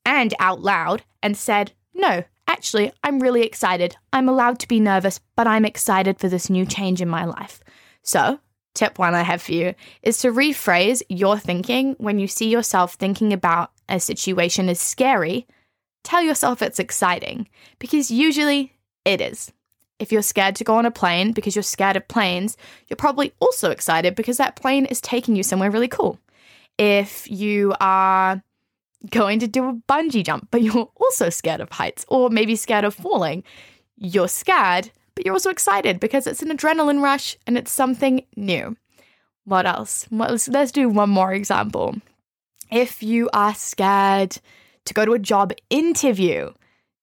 and 0.07 0.35
out 0.39 0.61
loud 0.61 1.03
and 1.23 1.37
said, 1.37 1.73
No, 1.93 2.23
actually, 2.47 2.93
I'm 3.03 3.21
really 3.21 3.43
excited. 3.43 3.97
I'm 4.13 4.29
allowed 4.29 4.61
to 4.61 4.69
be 4.69 4.79
nervous, 4.79 5.19
but 5.35 5.47
I'm 5.47 5.65
excited 5.65 6.19
for 6.19 6.29
this 6.29 6.49
new 6.49 6.65
change 6.65 7.01
in 7.01 7.09
my 7.09 7.25
life. 7.25 7.61
So, 8.03 8.39
tip 8.75 8.99
one 8.99 9.15
I 9.15 9.23
have 9.23 9.43
for 9.43 9.53
you 9.53 9.75
is 10.03 10.19
to 10.19 10.33
rephrase 10.33 11.03
your 11.09 11.39
thinking 11.39 11.97
when 11.99 12.19
you 12.19 12.29
see 12.29 12.49
yourself 12.49 12.95
thinking 12.95 13.33
about 13.33 13.73
a 13.89 13.99
situation 13.99 14.69
as 14.69 14.81
scary 14.81 15.47
tell 16.03 16.23
yourself 16.23 16.63
it's 16.63 16.79
exciting 16.79 17.49
because 17.79 18.11
usually 18.11 18.75
it 19.05 19.21
is. 19.21 19.53
If 19.99 20.11
you're 20.11 20.23
scared 20.23 20.57
to 20.57 20.65
go 20.65 20.75
on 20.77 20.87
a 20.87 20.91
plane 20.91 21.33
because 21.33 21.55
you're 21.55 21.63
scared 21.63 21.97
of 21.97 22.09
planes, 22.09 22.57
you're 22.89 22.97
probably 22.97 23.33
also 23.39 23.71
excited 23.71 24.15
because 24.15 24.37
that 24.37 24.57
plane 24.57 24.87
is 24.87 25.01
taking 25.01 25.37
you 25.37 25.43
somewhere 25.43 25.71
really 25.71 25.89
cool. 25.89 26.19
If 26.79 27.31
you 27.31 27.75
are 27.81 28.43
going 29.11 29.39
to 29.41 29.47
do 29.47 29.69
a 29.69 29.75
bungee 29.75 30.25
jump, 30.25 30.49
but 30.51 30.63
you're 30.63 30.91
also 30.97 31.31
scared 31.31 31.61
of 31.61 31.71
heights 31.71 32.05
or 32.09 32.31
maybe 32.31 32.57
scared 32.57 32.85
of 32.85 32.95
falling, 32.95 33.45
you're 33.97 34.29
scared, 34.29 34.91
but 35.15 35.25
you're 35.25 35.35
also 35.35 35.51
excited 35.51 36.01
because 36.01 36.27
it's 36.27 36.43
an 36.43 36.57
adrenaline 36.57 37.03
rush 37.03 37.37
and 37.47 37.57
it's 37.57 37.71
something 37.71 38.25
new. 38.37 38.77
What 39.45 39.67
else? 39.67 40.07
Let's, 40.11 40.49
let's 40.49 40.73
do 40.73 40.89
one 40.89 41.11
more 41.11 41.33
example. 41.33 41.97
If 42.71 43.03
you 43.03 43.29
are 43.33 43.55
scared 43.55 44.39
to 44.85 44.95
go 44.95 45.05
to 45.05 45.13
a 45.13 45.19
job 45.19 45.53
interview. 45.71 46.53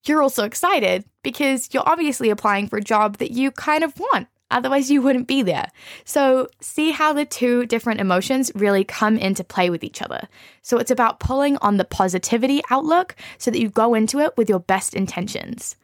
You're 0.06 0.22
also 0.22 0.44
excited 0.46 1.06
because 1.24 1.70
you're 1.74 1.88
obviously 1.88 2.30
applying 2.30 2.68
for 2.68 2.78
a 2.78 2.84
job 2.84 3.18
that 3.18 3.32
you 3.32 3.52
kind 3.52 3.84
of 3.84 3.98
want. 4.00 4.28
Otherwise, 4.52 4.90
you 4.90 5.02
wouldn't 5.02 5.28
be 5.28 5.44
there. 5.44 5.70
So, 6.06 6.48
see 6.60 6.90
how 6.90 7.14
the 7.14 7.26
two 7.26 7.68
different 7.68 8.00
emotions 8.00 8.52
really 8.56 8.84
come 8.84 9.16
into 9.16 9.44
play 9.44 9.70
with 9.70 9.84
each 9.84 10.02
other. 10.02 10.28
So, 10.64 10.80
it's 10.80 10.90
about 10.90 11.20
pulling 11.20 11.58
on 11.58 11.78
the 11.78 11.86
positivity 11.86 12.62
outlook 12.72 13.16
so 13.38 13.52
that 13.52 13.60
you 13.60 13.70
go 13.70 13.94
into 13.94 14.20
it 14.20 14.36
with 14.38 14.50
your 14.50 14.60
best 14.60 14.96
intentions. 14.96 15.76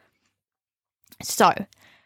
So, 1.22 1.52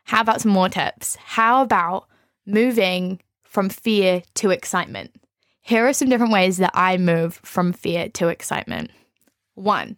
how 0.05 0.21
about 0.21 0.43
some 0.43 0.53
more 0.53 0.69
tips? 0.69 1.17
How 1.17 1.63
about 1.63 2.09
moving 2.45 3.21
from 3.43 3.71
fear 3.71 4.23
to 4.35 4.51
excitement? 4.51 5.15
Here 5.63 5.87
are 5.87 5.93
some 5.93 6.09
different 6.09 6.33
ways 6.33 6.59
that 6.59 6.73
I 6.75 6.99
move 6.99 7.41
from 7.43 7.73
fear 7.73 8.09
to 8.11 8.29
excitement. 8.29 8.91
One, 9.55 9.97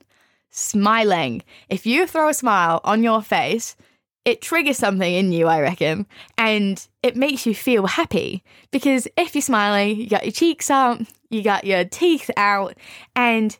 smiling. 0.51 1.43
If 1.69 1.87
you 1.87 2.07
throw 2.07 2.29
a 2.29 2.35
smile 2.35 2.81
on 2.85 3.03
your 3.03 3.23
face, 3.23 3.77
it 4.25 4.41
triggers 4.41 4.79
something 4.79 5.13
in 5.13 5.33
you, 5.33 5.49
I 5.49 5.61
reckon, 5.61 6.07
and 6.39 6.87
it 7.03 7.17
makes 7.17 7.45
you 7.45 7.55
feel 7.55 7.87
happy. 7.87 8.45
Because 8.71 9.09
if 9.17 9.35
you're 9.35 9.43
smiling, 9.43 9.97
you 9.97 10.09
got 10.09 10.25
your 10.25 10.33
cheeks 10.33 10.71
up, 10.71 11.01
you 11.31 11.43
got 11.43 11.65
your 11.65 11.85
teeth 11.85 12.31
out, 12.37 12.77
and 13.17 13.59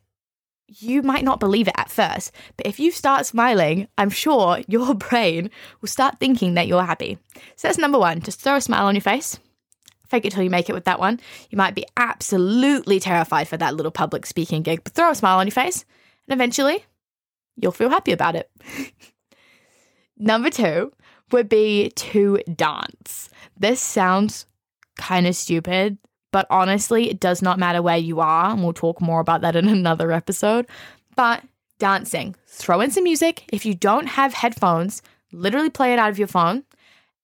you 0.81 1.03
might 1.03 1.25
not 1.25 1.41
believe 1.41 1.69
it 1.69 1.75
at 1.77 1.91
first, 1.91 2.33
but 2.57 2.67
if 2.67 2.81
you 2.81 2.91
start 2.91 3.27
smiling, 3.27 3.89
I'm 3.99 4.11
sure 4.11 4.61
your 4.69 4.95
brain 4.95 5.51
will 5.81 5.89
start 5.89 6.19
thinking 6.19 6.55
that 6.55 6.67
you're 6.67 6.85
happy. 6.85 7.19
So 7.57 7.69
that's 7.69 7.79
number 7.79 7.99
one, 7.99 8.21
just 8.21 8.41
throw 8.41 8.57
a 8.57 8.61
smile 8.61 8.87
on 8.87 8.95
your 8.95 9.03
face. 9.03 9.39
Fake 10.13 10.27
it 10.27 10.33
till 10.33 10.43
you 10.43 10.51
make 10.51 10.69
it 10.69 10.75
with 10.75 10.85
that 10.85 11.01
one. 11.01 11.19
You 11.49 11.57
might 11.57 11.75
be 11.75 11.87
absolutely 11.97 13.01
terrified 13.01 13.49
for 13.49 13.57
that 13.57 13.75
little 13.75 13.91
public 13.91 14.27
speaking 14.27 14.61
gig, 14.61 14.85
but 14.85 14.93
throw 14.93 15.09
a 15.09 15.15
smile 15.15 15.39
on 15.39 15.47
your 15.47 15.53
face, 15.53 15.87
and 16.29 16.35
eventually 16.35 16.85
you'll 17.57 17.73
feel 17.73 17.89
happy 17.89 18.13
about 18.13 18.37
it. 18.37 18.51
Number 20.19 20.51
two 20.51 20.93
would 21.31 21.49
be 21.49 21.93
to 21.97 22.41
dance. 22.55 23.31
This 23.59 23.81
sounds 23.81 24.45
kind 24.99 25.27
of 25.27 25.35
stupid, 25.35 25.97
but 26.31 26.47
honestly, 26.51 27.09
it 27.09 27.19
does 27.19 27.41
not 27.41 27.59
matter 27.59 27.81
where 27.81 27.97
you 27.97 28.21
are, 28.21 28.51
and 28.51 28.63
we'll 28.63 28.75
talk 28.75 29.01
more 29.01 29.21
about 29.21 29.41
that 29.41 29.57
in 29.57 29.67
another 29.71 30.13
episode. 30.13 30.67
But 31.17 31.43
dancing, 31.79 32.37
throw 32.47 32.83
in 32.83 32.91
some 32.91 33.05
music. 33.05 33.45
If 33.51 33.65
you 33.65 33.73
don't 33.73 34.09
have 34.09 34.35
headphones, 34.35 35.01
literally 35.33 35.71
play 35.71 35.95
it 35.95 35.99
out 35.99 36.11
of 36.11 36.19
your 36.19 36.29
phone 36.29 36.65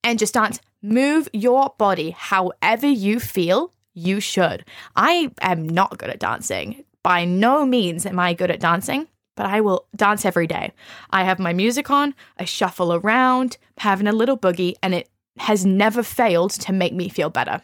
and 0.03 0.19
just 0.19 0.33
dance. 0.33 0.59
Move 0.83 1.29
your 1.33 1.75
body 1.77 2.11
however 2.11 2.87
you 2.87 3.19
feel 3.19 3.73
you 3.95 4.21
should. 4.21 4.65
I 4.95 5.33
am 5.41 5.69
not 5.69 5.99
good 5.99 6.09
at 6.09 6.21
dancing. 6.21 6.85
By 7.03 7.25
no 7.25 7.67
means 7.67 8.07
am 8.07 8.21
I 8.21 8.33
good 8.33 8.53
at 8.53 8.61
dancing, 8.61 9.09
but 9.37 9.47
I 9.47 9.61
will 9.61 9.87
dance 9.97 10.25
every 10.25 10.47
day. 10.47 10.73
I 11.11 11.25
have 11.25 11.41
my 11.41 11.53
music 11.53 11.91
on, 11.91 12.15
I 12.39 12.45
shuffle 12.45 12.93
around, 12.95 13.57
having 13.79 14.07
a 14.07 14.13
little 14.13 14.39
boogie, 14.39 14.75
and 14.81 14.95
it 14.95 15.09
has 15.39 15.67
never 15.67 16.05
failed 16.05 16.53
to 16.53 16.73
make 16.73 16.93
me 16.95 17.09
feel 17.09 17.31
better. 17.31 17.61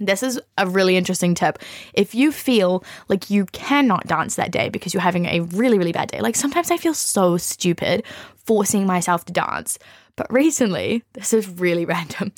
This 0.00 0.24
is 0.24 0.40
a 0.58 0.66
really 0.66 0.96
interesting 0.96 1.36
tip. 1.36 1.60
If 1.92 2.16
you 2.16 2.32
feel 2.32 2.82
like 3.08 3.30
you 3.30 3.46
cannot 3.46 4.08
dance 4.08 4.34
that 4.34 4.50
day 4.50 4.68
because 4.70 4.92
you're 4.92 5.00
having 5.00 5.26
a 5.26 5.40
really, 5.40 5.78
really 5.78 5.92
bad 5.92 6.10
day, 6.10 6.20
like 6.20 6.34
sometimes 6.34 6.72
I 6.72 6.78
feel 6.78 6.94
so 6.94 7.36
stupid 7.36 8.02
forcing 8.44 8.86
myself 8.86 9.24
to 9.26 9.32
dance. 9.32 9.78
But 10.16 10.32
recently, 10.32 11.02
this 11.12 11.32
is 11.32 11.48
really 11.48 11.84
random. 11.94 12.32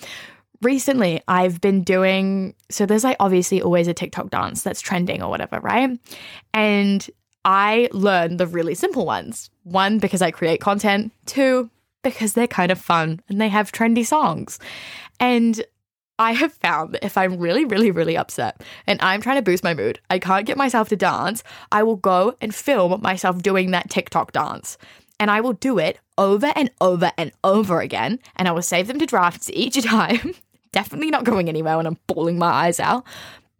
Recently, 0.63 1.23
I've 1.29 1.61
been 1.61 1.83
doing 1.83 2.55
so 2.71 2.87
there's 2.87 3.05
like 3.05 3.17
obviously 3.21 3.61
always 3.61 3.89
a 3.89 3.95
TikTok 3.95 4.31
dance 4.31 4.63
that's 4.63 4.81
trending 4.81 5.23
or 5.23 5.29
whatever, 5.29 5.61
right? 5.61 5.99
And 6.55 7.11
I 7.45 7.89
learn 7.93 8.39
the 8.39 8.47
really 8.47 8.75
simple 8.75 9.07
ones. 9.07 9.51
One, 9.65 9.99
because 9.99 10.23
I 10.23 10.31
create 10.31 10.61
content. 10.61 11.13
Two, 11.27 11.71
because 12.03 12.33
they're 12.33 12.47
kind 12.47 12.73
of 12.73 12.81
fun 12.81 13.21
and 13.29 13.41
they 13.41 13.49
have 13.49 13.71
trendy 13.71 14.05
songs. 14.05 14.59
And 15.21 15.63
I 16.19 16.33
have 16.33 16.53
found 16.55 16.95
that 16.95 17.05
if 17.05 17.19
I'm 17.19 17.39
really, 17.39 17.65
really, 17.65 17.91
really 17.91 18.17
upset 18.17 18.63
and 18.87 19.01
I'm 19.03 19.21
trying 19.21 19.37
to 19.37 19.43
boost 19.43 19.63
my 19.63 19.75
mood, 19.75 20.01
I 20.09 20.19
can't 20.19 20.47
get 20.47 20.57
myself 20.57 20.89
to 20.89 20.97
dance, 20.97 21.45
I 21.71 21.83
will 21.83 21.97
go 21.97 22.35
and 22.41 22.55
film 22.55 23.01
myself 23.03 23.43
doing 23.43 23.73
that 23.73 23.91
TikTok 23.91 24.33
dance. 24.33 24.79
And 25.19 25.31
I 25.31 25.41
will 25.41 25.55
do 25.55 25.79
it 25.79 25.99
over 26.19 26.53
and 26.55 26.71
over 26.81 27.13
and 27.17 27.33
over 27.43 27.81
again. 27.81 28.19
And 28.37 28.49
I 28.49 28.53
will 28.53 28.63
save 28.63 28.87
them 28.87 28.99
to 28.99 29.07
drafts 29.07 29.51
each 29.53 29.83
time. 29.85 30.35
Definitely 30.73 31.11
not 31.11 31.25
going 31.25 31.49
anywhere 31.49 31.77
when 31.77 31.87
I'm 31.87 31.99
bawling 32.07 32.39
my 32.39 32.51
eyes 32.51 32.81
out. 32.81 33.05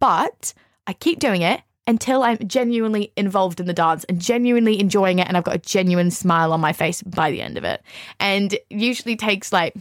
But 0.01 0.53
I 0.87 0.93
keep 0.93 1.19
doing 1.19 1.43
it 1.43 1.63
until 1.87 2.23
I'm 2.23 2.39
genuinely 2.47 3.13
involved 3.17 3.61
in 3.61 3.67
the 3.67 3.73
dance 3.73 4.05
and 4.05 4.21
genuinely 4.21 4.81
enjoying 4.81 5.19
it. 5.19 5.29
And 5.29 5.37
I've 5.37 5.45
got 5.45 5.55
a 5.55 5.59
genuine 5.59 6.11
smile 6.11 6.53
on 6.53 6.61
my 6.61 6.73
face 6.73 7.03
by 7.03 7.31
the 7.31 7.41
end 7.41 7.57
of 7.57 7.65
it. 7.65 7.83
And 8.21 8.59
usually 8.71 9.17
takes 9.17 9.53
like 9.53 9.75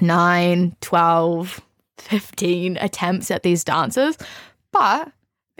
9, 0.00 0.76
12, 0.80 1.60
15 1.98 2.76
attempts 2.78 3.30
at 3.30 3.42
these 3.42 3.64
dances, 3.64 4.18
but 4.72 5.10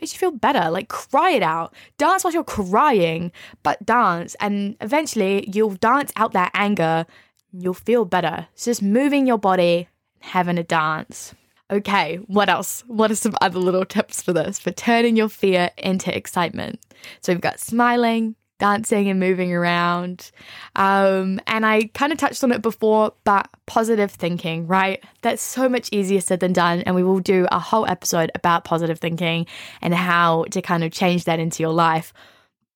makes 0.00 0.12
you 0.12 0.18
feel 0.18 0.30
better. 0.30 0.70
Like 0.70 0.88
cry 0.88 1.30
it 1.30 1.42
out. 1.42 1.74
Dance 1.98 2.24
while 2.24 2.32
you're 2.32 2.44
crying, 2.44 3.32
but 3.62 3.84
dance. 3.84 4.36
And 4.40 4.76
eventually 4.80 5.48
you'll 5.52 5.74
dance 5.74 6.12
out 6.16 6.32
that 6.32 6.50
anger. 6.54 7.06
You'll 7.52 7.74
feel 7.74 8.04
better. 8.04 8.48
It's 8.54 8.64
just 8.64 8.82
moving 8.82 9.26
your 9.26 9.38
body, 9.38 9.88
having 10.20 10.58
a 10.58 10.62
dance. 10.62 11.34
Okay, 11.70 12.16
what 12.26 12.48
else? 12.48 12.84
What 12.86 13.10
are 13.10 13.16
some 13.16 13.34
other 13.40 13.58
little 13.58 13.84
tips 13.84 14.22
for 14.22 14.32
this? 14.32 14.58
For 14.58 14.70
turning 14.70 15.16
your 15.16 15.28
fear 15.28 15.70
into 15.76 16.16
excitement. 16.16 16.78
So 17.22 17.32
we've 17.32 17.40
got 17.40 17.58
smiling, 17.58 18.36
dancing 18.58 19.08
and 19.08 19.20
moving 19.20 19.52
around. 19.52 20.30
Um, 20.74 21.40
and 21.46 21.66
I 21.66 21.90
kind 21.94 22.12
of 22.12 22.18
touched 22.18 22.42
on 22.42 22.52
it 22.52 22.62
before, 22.62 23.12
but 23.24 23.48
positive 23.66 24.10
thinking, 24.10 24.66
right? 24.66 25.02
That's 25.22 25.42
so 25.42 25.68
much 25.68 25.88
easier 25.92 26.20
said 26.20 26.40
than 26.40 26.52
done. 26.52 26.80
And 26.82 26.94
we 26.94 27.02
will 27.02 27.20
do 27.20 27.46
a 27.52 27.58
whole 27.58 27.86
episode 27.86 28.30
about 28.34 28.64
positive 28.64 28.98
thinking 28.98 29.46
and 29.82 29.94
how 29.94 30.44
to 30.50 30.62
kind 30.62 30.84
of 30.84 30.92
change 30.92 31.24
that 31.24 31.38
into 31.38 31.62
your 31.62 31.72
life. 31.72 32.12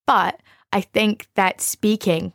But 0.06 0.40
I 0.72 0.82
think 0.82 1.28
that 1.34 1.60
speaking, 1.60 2.32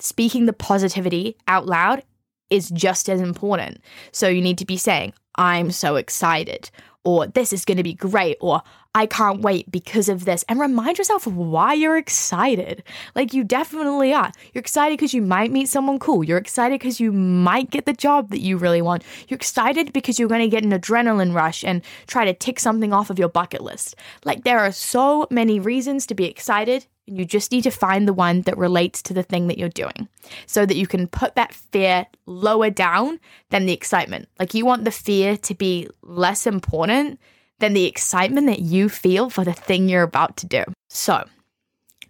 speaking 0.00 0.46
the 0.46 0.52
positivity 0.52 1.36
out 1.46 1.66
loud 1.66 2.02
is 2.50 2.70
just 2.70 3.08
as 3.08 3.20
important. 3.20 3.80
So 4.12 4.28
you 4.28 4.40
need 4.40 4.58
to 4.58 4.66
be 4.66 4.76
saying, 4.76 5.12
I'm 5.36 5.70
so 5.70 5.96
excited, 5.96 6.70
or 7.04 7.26
this 7.26 7.52
is 7.52 7.64
going 7.64 7.76
to 7.76 7.82
be 7.82 7.94
great, 7.94 8.36
or 8.40 8.62
I 8.94 9.06
can't 9.06 9.40
wait 9.40 9.70
because 9.70 10.08
of 10.08 10.24
this. 10.24 10.44
And 10.48 10.58
remind 10.58 10.98
yourself 10.98 11.26
why 11.26 11.72
you're 11.74 11.96
excited. 11.96 12.82
Like 13.14 13.32
you 13.32 13.44
definitely 13.44 14.12
are. 14.12 14.32
You're 14.52 14.60
excited 14.60 14.98
because 14.98 15.14
you 15.14 15.22
might 15.22 15.52
meet 15.52 15.68
someone 15.68 15.98
cool. 15.98 16.24
You're 16.24 16.38
excited 16.38 16.80
because 16.80 17.00
you 17.00 17.12
might 17.12 17.70
get 17.70 17.86
the 17.86 17.92
job 17.92 18.30
that 18.30 18.40
you 18.40 18.56
really 18.56 18.82
want. 18.82 19.04
You're 19.28 19.36
excited 19.36 19.92
because 19.92 20.18
you're 20.18 20.28
going 20.28 20.40
to 20.40 20.48
get 20.48 20.64
an 20.64 20.72
adrenaline 20.72 21.34
rush 21.34 21.64
and 21.64 21.82
try 22.06 22.24
to 22.24 22.34
tick 22.34 22.58
something 22.58 22.92
off 22.92 23.10
of 23.10 23.18
your 23.18 23.28
bucket 23.28 23.62
list. 23.62 23.94
Like 24.24 24.44
there 24.44 24.58
are 24.58 24.72
so 24.72 25.26
many 25.30 25.60
reasons 25.60 26.06
to 26.06 26.14
be 26.14 26.24
excited 26.24 26.86
you 27.08 27.24
just 27.24 27.52
need 27.52 27.62
to 27.62 27.70
find 27.70 28.06
the 28.06 28.12
one 28.12 28.42
that 28.42 28.58
relates 28.58 29.02
to 29.02 29.14
the 29.14 29.22
thing 29.22 29.46
that 29.48 29.58
you're 29.58 29.68
doing 29.68 30.08
so 30.46 30.66
that 30.66 30.76
you 30.76 30.86
can 30.86 31.06
put 31.06 31.34
that 31.34 31.54
fear 31.54 32.06
lower 32.26 32.70
down 32.70 33.18
than 33.50 33.66
the 33.66 33.72
excitement. 33.72 34.28
Like 34.38 34.54
you 34.54 34.64
want 34.64 34.84
the 34.84 34.90
fear 34.90 35.36
to 35.38 35.54
be 35.54 35.88
less 36.02 36.46
important 36.46 37.18
than 37.58 37.72
the 37.72 37.86
excitement 37.86 38.46
that 38.46 38.60
you 38.60 38.88
feel 38.88 39.30
for 39.30 39.44
the 39.44 39.52
thing 39.52 39.88
you're 39.88 40.02
about 40.02 40.36
to 40.38 40.46
do. 40.46 40.64
So, 40.88 41.26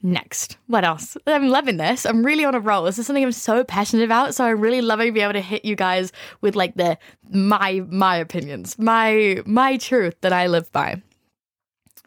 next, 0.02 0.58
what 0.66 0.84
else? 0.84 1.16
I'm 1.26 1.48
loving 1.48 1.78
this. 1.78 2.04
I'm 2.04 2.24
really 2.24 2.44
on 2.44 2.54
a 2.54 2.60
roll. 2.60 2.84
This 2.84 2.98
is 2.98 3.06
something 3.06 3.24
I'm 3.24 3.32
so 3.32 3.64
passionate 3.64 4.04
about. 4.04 4.34
So 4.34 4.44
I'm 4.44 4.60
really 4.60 4.82
loving 4.82 5.14
being 5.14 5.24
able 5.24 5.34
to 5.34 5.40
hit 5.40 5.64
you 5.64 5.76
guys 5.76 6.12
with 6.40 6.54
like 6.54 6.74
the 6.74 6.98
my 7.30 7.82
my 7.88 8.16
opinions, 8.16 8.78
my 8.78 9.42
my 9.46 9.76
truth 9.76 10.16
that 10.20 10.32
I 10.32 10.46
live 10.46 10.70
by. 10.72 11.02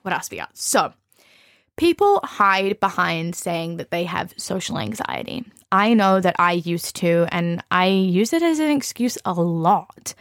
What 0.04 0.14
else 0.14 0.30
we 0.32 0.38
got? 0.38 0.56
So 0.58 0.94
People 1.78 2.20
hide 2.24 2.80
behind 2.80 3.36
saying 3.36 3.78
that 3.78 3.92
they 3.92 4.04
have 4.04 4.34
social 4.38 4.78
anxiety. 4.78 5.46
I 5.72 5.94
know 5.94 6.20
that 6.20 6.36
I 6.38 6.54
used 6.54 6.98
to, 6.98 7.28
and 7.32 7.64
I 7.72 7.88
use 7.88 8.34
it 8.34 8.44
as 8.44 8.60
an 8.60 8.70
excuse 8.70 9.18
a 9.26 9.34
lot. 9.34 10.14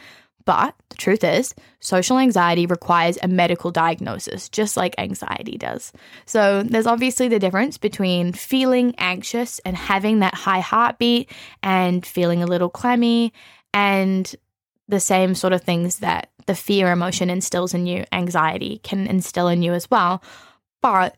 But 0.47 0.75
the 0.89 0.97
truth 0.97 1.23
is, 1.23 1.55
social 1.81 2.19
anxiety 2.19 2.67
requires 2.67 3.19
a 3.23 3.29
medical 3.29 3.71
diagnosis, 3.71 4.49
just 4.49 4.77
like 4.77 4.95
anxiety 4.97 5.59
does. 5.59 5.93
So 6.25 6.63
there's 6.63 6.87
obviously 6.87 7.29
the 7.29 7.39
difference 7.39 7.79
between 7.79 8.33
feeling 8.33 8.95
anxious 8.97 9.59
and 9.61 9.77
having 9.77 10.21
that 10.21 10.35
high 10.35 10.61
heartbeat 10.61 11.31
and 11.63 12.07
feeling 12.07 12.43
a 12.43 12.47
little 12.47 12.71
clammy, 12.71 13.33
and 13.75 14.35
the 14.89 15.01
same 15.01 15.35
sort 15.35 15.53
of 15.53 15.63
things 15.63 15.99
that 15.99 16.31
the 16.47 16.55
fear 16.55 16.91
emotion 16.91 17.31
instills 17.31 17.75
in 17.75 17.87
you, 17.87 18.05
anxiety 18.11 18.81
can 18.83 19.07
instill 19.07 19.47
in 19.47 19.63
you 19.63 19.73
as 19.73 19.89
well. 19.91 20.23
But 20.83 21.17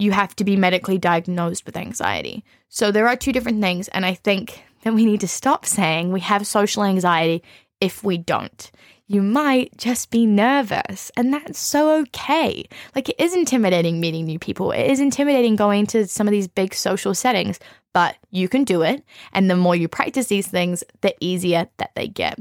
you 0.00 0.12
have 0.12 0.34
to 0.36 0.44
be 0.44 0.56
medically 0.56 0.96
diagnosed 0.96 1.66
with 1.66 1.76
anxiety. 1.76 2.42
So 2.68 2.90
there 2.90 3.06
are 3.06 3.16
two 3.16 3.32
different 3.32 3.60
things. 3.60 3.88
And 3.88 4.06
I 4.06 4.14
think 4.14 4.64
that 4.82 4.94
we 4.94 5.04
need 5.04 5.20
to 5.20 5.28
stop 5.28 5.66
saying 5.66 6.10
we 6.10 6.20
have 6.20 6.46
social 6.46 6.84
anxiety 6.84 7.42
if 7.80 8.02
we 8.02 8.16
don't. 8.16 8.70
You 9.06 9.22
might 9.22 9.76
just 9.76 10.12
be 10.12 10.24
nervous, 10.24 11.10
and 11.16 11.34
that's 11.34 11.58
so 11.58 11.98
okay. 12.02 12.68
Like, 12.94 13.08
it 13.08 13.16
is 13.18 13.34
intimidating 13.34 13.98
meeting 13.98 14.24
new 14.24 14.38
people. 14.38 14.70
It 14.70 14.88
is 14.88 15.00
intimidating 15.00 15.56
going 15.56 15.86
to 15.88 16.06
some 16.06 16.28
of 16.28 16.30
these 16.30 16.46
big 16.46 16.74
social 16.74 17.12
settings, 17.12 17.58
but 17.92 18.14
you 18.30 18.48
can 18.48 18.62
do 18.62 18.82
it. 18.82 19.02
And 19.32 19.50
the 19.50 19.56
more 19.56 19.74
you 19.74 19.88
practice 19.88 20.28
these 20.28 20.46
things, 20.46 20.84
the 21.00 21.12
easier 21.18 21.66
that 21.78 21.90
they 21.96 22.06
get. 22.06 22.38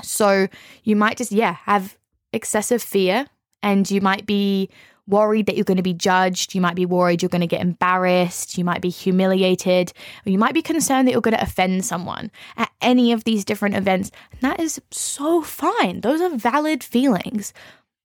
So, 0.00 0.46
you 0.84 0.94
might 0.94 1.16
just, 1.16 1.32
yeah, 1.32 1.56
have 1.64 1.98
excessive 2.32 2.82
fear, 2.82 3.26
and 3.60 3.90
you 3.90 4.00
might 4.00 4.26
be 4.26 4.70
worried 5.10 5.46
that 5.46 5.56
you're 5.56 5.64
going 5.64 5.76
to 5.76 5.82
be 5.82 5.92
judged. 5.94 6.54
You 6.54 6.60
might 6.60 6.76
be 6.76 6.86
worried 6.86 7.22
you're 7.22 7.28
going 7.28 7.40
to 7.40 7.46
get 7.46 7.60
embarrassed. 7.60 8.56
You 8.56 8.64
might 8.64 8.80
be 8.80 8.88
humiliated. 8.88 9.92
Or 10.24 10.30
you 10.30 10.38
might 10.38 10.54
be 10.54 10.62
concerned 10.62 11.06
that 11.06 11.12
you're 11.12 11.20
going 11.20 11.36
to 11.36 11.42
offend 11.42 11.84
someone 11.84 12.30
at 12.56 12.70
any 12.80 13.12
of 13.12 13.24
these 13.24 13.44
different 13.44 13.76
events. 13.76 14.10
And 14.32 14.40
that 14.40 14.60
is 14.60 14.80
so 14.90 15.42
fine. 15.42 16.00
Those 16.00 16.20
are 16.20 16.36
valid 16.36 16.82
feelings. 16.82 17.52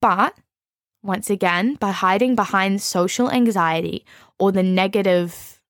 But 0.01 0.35
once 1.03 1.29
again, 1.29 1.75
by 1.75 1.91
hiding 1.91 2.35
behind 2.35 2.81
social 2.81 3.31
anxiety 3.31 4.05
or 4.39 4.51
the 4.51 4.63
negative 4.63 5.61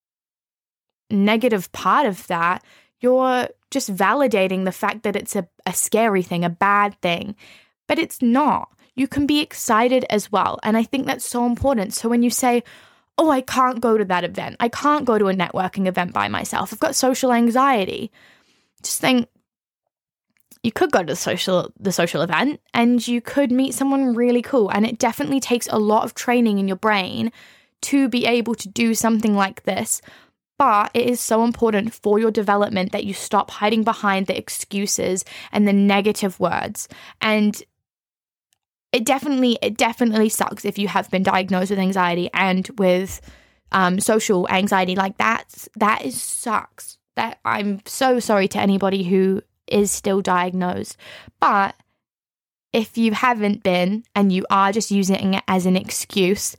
negative 1.08 1.70
part 1.70 2.06
of 2.06 2.26
that, 2.26 2.64
you're 3.00 3.48
just 3.70 3.94
validating 3.94 4.64
the 4.64 4.72
fact 4.72 5.02
that 5.02 5.14
it's 5.14 5.36
a, 5.36 5.46
a 5.64 5.72
scary 5.72 6.22
thing, 6.22 6.44
a 6.44 6.50
bad 6.50 7.00
thing. 7.00 7.36
But 7.86 7.98
it's 7.98 8.20
not 8.20 8.70
you 8.96 9.06
can 9.06 9.26
be 9.26 9.40
excited 9.40 10.04
as 10.10 10.32
well. 10.32 10.58
And 10.62 10.76
I 10.76 10.82
think 10.82 11.06
that's 11.06 11.24
so 11.24 11.46
important. 11.46 11.94
So 11.94 12.08
when 12.08 12.22
you 12.22 12.30
say, 12.30 12.64
oh, 13.18 13.30
I 13.30 13.42
can't 13.42 13.80
go 13.80 13.96
to 13.96 14.04
that 14.06 14.24
event, 14.24 14.56
I 14.58 14.68
can't 14.68 15.04
go 15.04 15.18
to 15.18 15.28
a 15.28 15.34
networking 15.34 15.86
event 15.86 16.12
by 16.12 16.28
myself, 16.28 16.72
I've 16.72 16.80
got 16.80 16.96
social 16.96 17.32
anxiety, 17.32 18.10
just 18.82 19.00
think, 19.00 19.28
you 20.62 20.72
could 20.72 20.90
go 20.90 20.98
to 20.98 21.06
the 21.06 21.14
social 21.14 21.70
the 21.78 21.92
social 21.92 22.22
event 22.22 22.60
and 22.74 23.06
you 23.06 23.20
could 23.20 23.52
meet 23.52 23.72
someone 23.72 24.16
really 24.16 24.42
cool. 24.42 24.68
And 24.68 24.84
it 24.84 24.98
definitely 24.98 25.38
takes 25.38 25.68
a 25.68 25.78
lot 25.78 26.04
of 26.04 26.14
training 26.14 26.58
in 26.58 26.66
your 26.66 26.76
brain 26.76 27.30
to 27.82 28.08
be 28.08 28.26
able 28.26 28.56
to 28.56 28.68
do 28.68 28.92
something 28.92 29.36
like 29.36 29.62
this. 29.62 30.02
But 30.58 30.90
it 30.92 31.08
is 31.08 31.20
so 31.20 31.44
important 31.44 31.94
for 31.94 32.18
your 32.18 32.32
development 32.32 32.90
that 32.90 33.04
you 33.04 33.14
stop 33.14 33.50
hiding 33.50 33.84
behind 33.84 34.26
the 34.26 34.36
excuses 34.36 35.24
and 35.52 35.68
the 35.68 35.72
negative 35.72 36.40
words. 36.40 36.88
And 37.20 37.62
it 38.96 39.04
definitely 39.04 39.58
it 39.60 39.76
definitely 39.76 40.30
sucks 40.30 40.64
if 40.64 40.78
you 40.78 40.88
have 40.88 41.10
been 41.10 41.22
diagnosed 41.22 41.68
with 41.68 41.78
anxiety 41.78 42.30
and 42.32 42.66
with 42.78 43.20
um, 43.72 44.00
social 44.00 44.48
anxiety 44.48 44.96
like 44.96 45.18
that. 45.18 45.68
That 45.76 46.04
is 46.04 46.20
sucks. 46.20 46.98
That 47.16 47.38
i'm 47.44 47.80
so 47.86 48.20
sorry 48.20 48.48
to 48.48 48.58
anybody 48.58 49.02
who 49.02 49.42
is 49.66 49.90
still 49.90 50.22
diagnosed. 50.22 50.96
But 51.40 51.74
if 52.72 52.96
you 52.96 53.12
haven't 53.12 53.62
been 53.62 54.04
and 54.14 54.32
you 54.32 54.46
are 54.50 54.72
just 54.72 54.90
using 54.90 55.34
it 55.34 55.44
as 55.46 55.66
an 55.66 55.76
excuse 55.76 56.56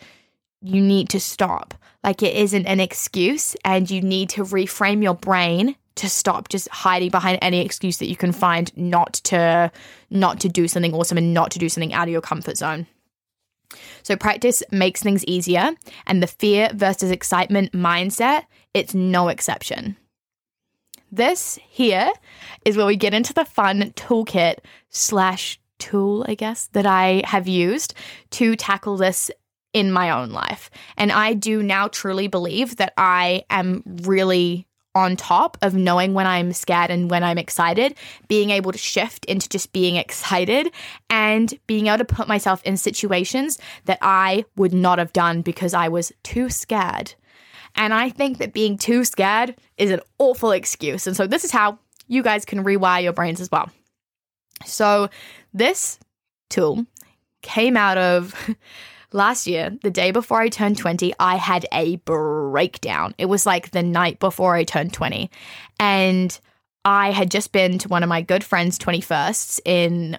you 0.61 0.81
need 0.81 1.09
to 1.09 1.19
stop. 1.19 1.73
Like 2.03 2.23
it 2.23 2.35
isn't 2.35 2.65
an 2.65 2.79
excuse 2.79 3.55
and 3.63 3.89
you 3.89 4.01
need 4.01 4.29
to 4.29 4.43
reframe 4.43 5.03
your 5.03 5.13
brain 5.13 5.75
to 5.97 6.09
stop 6.09 6.49
just 6.49 6.69
hiding 6.69 7.09
behind 7.09 7.39
any 7.41 7.61
excuse 7.61 7.97
that 7.97 8.07
you 8.07 8.15
can 8.15 8.31
find 8.31 8.75
not 8.77 9.13
to 9.13 9.71
not 10.09 10.39
to 10.39 10.49
do 10.49 10.67
something 10.67 10.93
awesome 10.93 11.17
and 11.17 11.33
not 11.33 11.51
to 11.51 11.59
do 11.59 11.69
something 11.69 11.93
out 11.93 12.07
of 12.07 12.11
your 12.11 12.21
comfort 12.21 12.57
zone. 12.57 12.87
So 14.03 14.15
practice 14.15 14.63
makes 14.71 15.03
things 15.03 15.25
easier 15.25 15.71
and 16.05 16.23
the 16.23 16.27
fear 16.27 16.69
versus 16.73 17.11
excitement 17.11 17.73
mindset, 17.73 18.45
it's 18.73 18.93
no 18.93 19.27
exception. 19.27 19.97
This 21.11 21.59
here 21.67 22.09
is 22.65 22.77
where 22.77 22.85
we 22.85 22.95
get 22.95 23.13
into 23.13 23.33
the 23.33 23.45
fun 23.45 23.91
toolkit 23.95 24.57
slash 24.89 25.59
tool, 25.79 26.25
I 26.27 26.35
guess, 26.35 26.67
that 26.73 26.85
I 26.85 27.21
have 27.25 27.47
used 27.47 27.93
to 28.31 28.55
tackle 28.55 28.97
this 28.97 29.31
in 29.73 29.91
my 29.91 30.09
own 30.09 30.31
life. 30.31 30.69
And 30.97 31.11
I 31.11 31.33
do 31.33 31.61
now 31.61 31.87
truly 31.87 32.27
believe 32.27 32.77
that 32.77 32.93
I 32.97 33.43
am 33.49 33.83
really 33.85 34.66
on 34.97 35.15
top 35.15 35.57
of 35.61 35.73
knowing 35.73 36.13
when 36.13 36.27
I'm 36.27 36.53
scared 36.53 36.91
and 36.91 37.09
when 37.09 37.23
I'm 37.23 37.37
excited, 37.37 37.95
being 38.27 38.49
able 38.49 38.71
to 38.71 38.77
shift 38.77 39.25
into 39.25 39.49
just 39.49 39.73
being 39.73 39.95
excited 39.95 40.71
and 41.09 41.53
being 41.67 41.87
able 41.87 41.99
to 41.99 42.05
put 42.05 42.27
myself 42.27 42.61
in 42.63 42.77
situations 42.77 43.57
that 43.85 43.99
I 44.01 44.45
would 44.55 44.73
not 44.73 44.99
have 44.99 45.13
done 45.13 45.41
because 45.41 45.73
I 45.73 45.87
was 45.87 46.11
too 46.23 46.49
scared. 46.49 47.13
And 47.75 47.93
I 47.93 48.09
think 48.09 48.39
that 48.39 48.53
being 48.53 48.77
too 48.77 49.05
scared 49.05 49.55
is 49.77 49.91
an 49.91 50.01
awful 50.17 50.51
excuse. 50.51 51.07
And 51.07 51.15
so 51.15 51.27
this 51.27 51.45
is 51.45 51.51
how 51.51 51.79
you 52.07 52.23
guys 52.23 52.45
can 52.45 52.63
rewire 52.63 53.03
your 53.03 53.13
brains 53.13 53.39
as 53.39 53.51
well. 53.51 53.69
So 54.65 55.09
this 55.53 55.99
tool 56.49 56.85
came 57.41 57.77
out 57.77 57.97
of 57.97 58.33
Last 59.13 59.47
year, 59.47 59.77
the 59.83 59.89
day 59.89 60.11
before 60.11 60.41
I 60.41 60.49
turned 60.49 60.77
20, 60.77 61.13
I 61.19 61.37
had 61.37 61.65
a 61.71 61.95
breakdown. 61.97 63.15
It 63.17 63.25
was 63.27 63.45
like 63.45 63.71
the 63.71 63.83
night 63.83 64.19
before 64.19 64.55
I 64.55 64.65
turned 64.65 64.93
20. 64.93 65.31
And 65.79 66.37
I 66.83 67.11
had 67.11 67.31
just 67.31 67.53
been 67.53 67.77
to 67.79 67.87
one 67.87 68.03
of 68.03 68.09
my 68.09 68.21
good 68.21 68.43
friends' 68.43 68.77
21st 68.79 69.61
in 69.65 70.17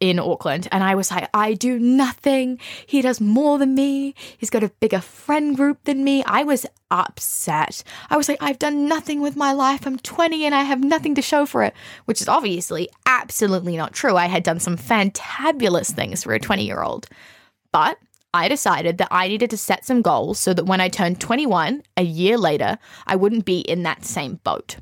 in 0.00 0.18
Auckland. 0.18 0.66
And 0.72 0.82
I 0.82 0.94
was 0.94 1.10
like 1.10 1.28
I 1.34 1.52
do 1.52 1.78
nothing. 1.78 2.58
He 2.86 3.02
does 3.02 3.20
more 3.20 3.58
than 3.58 3.74
me. 3.74 4.14
He's 4.38 4.50
got 4.50 4.64
a 4.64 4.72
bigger 4.80 5.00
friend 5.00 5.54
group 5.54 5.84
than 5.84 6.02
me. 6.02 6.24
I 6.24 6.42
was 6.42 6.66
upset. 6.90 7.84
I 8.08 8.16
was 8.16 8.28
like 8.28 8.38
I've 8.42 8.58
done 8.58 8.88
nothing 8.88 9.20
with 9.20 9.36
my 9.36 9.52
life. 9.52 9.86
I'm 9.86 9.98
20 9.98 10.46
and 10.46 10.54
I 10.54 10.62
have 10.62 10.82
nothing 10.82 11.14
to 11.16 11.22
show 11.22 11.44
for 11.44 11.62
it 11.62 11.74
which 12.06 12.20
is 12.20 12.28
obviously 12.28 12.88
absolutely 13.04 13.76
not 13.76 13.92
true. 13.92 14.16
I 14.16 14.26
had 14.26 14.42
done 14.42 14.58
some 14.58 14.78
fantabulous 14.78 15.92
things 15.92 16.24
for 16.24 16.32
a 16.32 16.40
20 16.40 16.64
year 16.64 16.82
old 16.82 17.06
but 17.72 17.98
I 18.32 18.48
decided 18.48 18.98
that 18.98 19.08
I 19.10 19.28
needed 19.28 19.50
to 19.50 19.56
set 19.56 19.84
some 19.84 20.02
goals 20.02 20.38
so 20.38 20.54
that 20.54 20.66
when 20.66 20.80
I 20.80 20.88
turned 20.88 21.20
21, 21.20 21.82
a 21.96 22.02
year 22.02 22.38
later, 22.38 22.78
I 23.06 23.16
wouldn't 23.16 23.44
be 23.44 23.60
in 23.60 23.82
that 23.82 24.04
same 24.04 24.40
boat. 24.44 24.76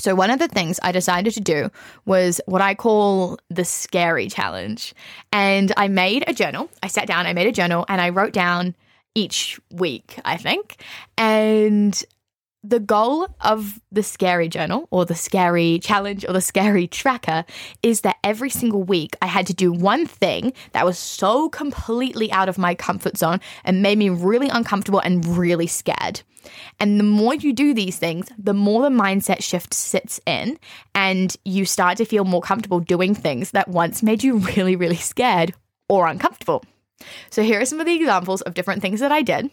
So, 0.00 0.14
one 0.14 0.30
of 0.30 0.38
the 0.38 0.46
things 0.46 0.78
I 0.80 0.92
decided 0.92 1.34
to 1.34 1.40
do 1.40 1.70
was 2.04 2.40
what 2.46 2.62
I 2.62 2.76
call 2.76 3.38
the 3.50 3.64
scary 3.64 4.28
challenge. 4.28 4.94
And 5.32 5.72
I 5.76 5.88
made 5.88 6.22
a 6.28 6.32
journal. 6.32 6.70
I 6.84 6.86
sat 6.86 7.08
down, 7.08 7.26
I 7.26 7.32
made 7.32 7.48
a 7.48 7.52
journal, 7.52 7.84
and 7.88 8.00
I 8.00 8.10
wrote 8.10 8.32
down 8.32 8.76
each 9.16 9.58
week, 9.72 10.20
I 10.24 10.36
think. 10.36 10.80
And 11.16 12.00
the 12.64 12.80
goal 12.80 13.28
of 13.40 13.80
the 13.92 14.02
scary 14.02 14.48
journal 14.48 14.88
or 14.90 15.04
the 15.06 15.14
scary 15.14 15.78
challenge 15.78 16.24
or 16.26 16.32
the 16.32 16.40
scary 16.40 16.86
tracker 16.86 17.44
is 17.82 18.00
that 18.00 18.16
every 18.24 18.50
single 18.50 18.82
week 18.82 19.16
I 19.22 19.26
had 19.26 19.46
to 19.46 19.54
do 19.54 19.72
one 19.72 20.06
thing 20.06 20.52
that 20.72 20.84
was 20.84 20.98
so 20.98 21.48
completely 21.48 22.30
out 22.32 22.48
of 22.48 22.58
my 22.58 22.74
comfort 22.74 23.16
zone 23.16 23.40
and 23.64 23.82
made 23.82 23.98
me 23.98 24.08
really 24.08 24.48
uncomfortable 24.48 25.00
and 25.00 25.24
really 25.38 25.68
scared. 25.68 26.22
And 26.80 26.98
the 26.98 27.04
more 27.04 27.34
you 27.34 27.52
do 27.52 27.74
these 27.74 27.98
things, 27.98 28.28
the 28.36 28.54
more 28.54 28.82
the 28.82 28.88
mindset 28.88 29.42
shift 29.42 29.72
sits 29.72 30.20
in 30.26 30.58
and 30.94 31.36
you 31.44 31.64
start 31.64 31.98
to 31.98 32.04
feel 32.04 32.24
more 32.24 32.40
comfortable 32.40 32.80
doing 32.80 33.14
things 33.14 33.52
that 33.52 33.68
once 33.68 34.02
made 34.02 34.24
you 34.24 34.38
really, 34.38 34.74
really 34.74 34.96
scared 34.96 35.54
or 35.88 36.08
uncomfortable. 36.08 36.64
So 37.30 37.42
here 37.42 37.60
are 37.60 37.64
some 37.64 37.78
of 37.78 37.86
the 37.86 37.94
examples 37.94 38.42
of 38.42 38.54
different 38.54 38.82
things 38.82 38.98
that 39.00 39.12
I 39.12 39.22
did. 39.22 39.50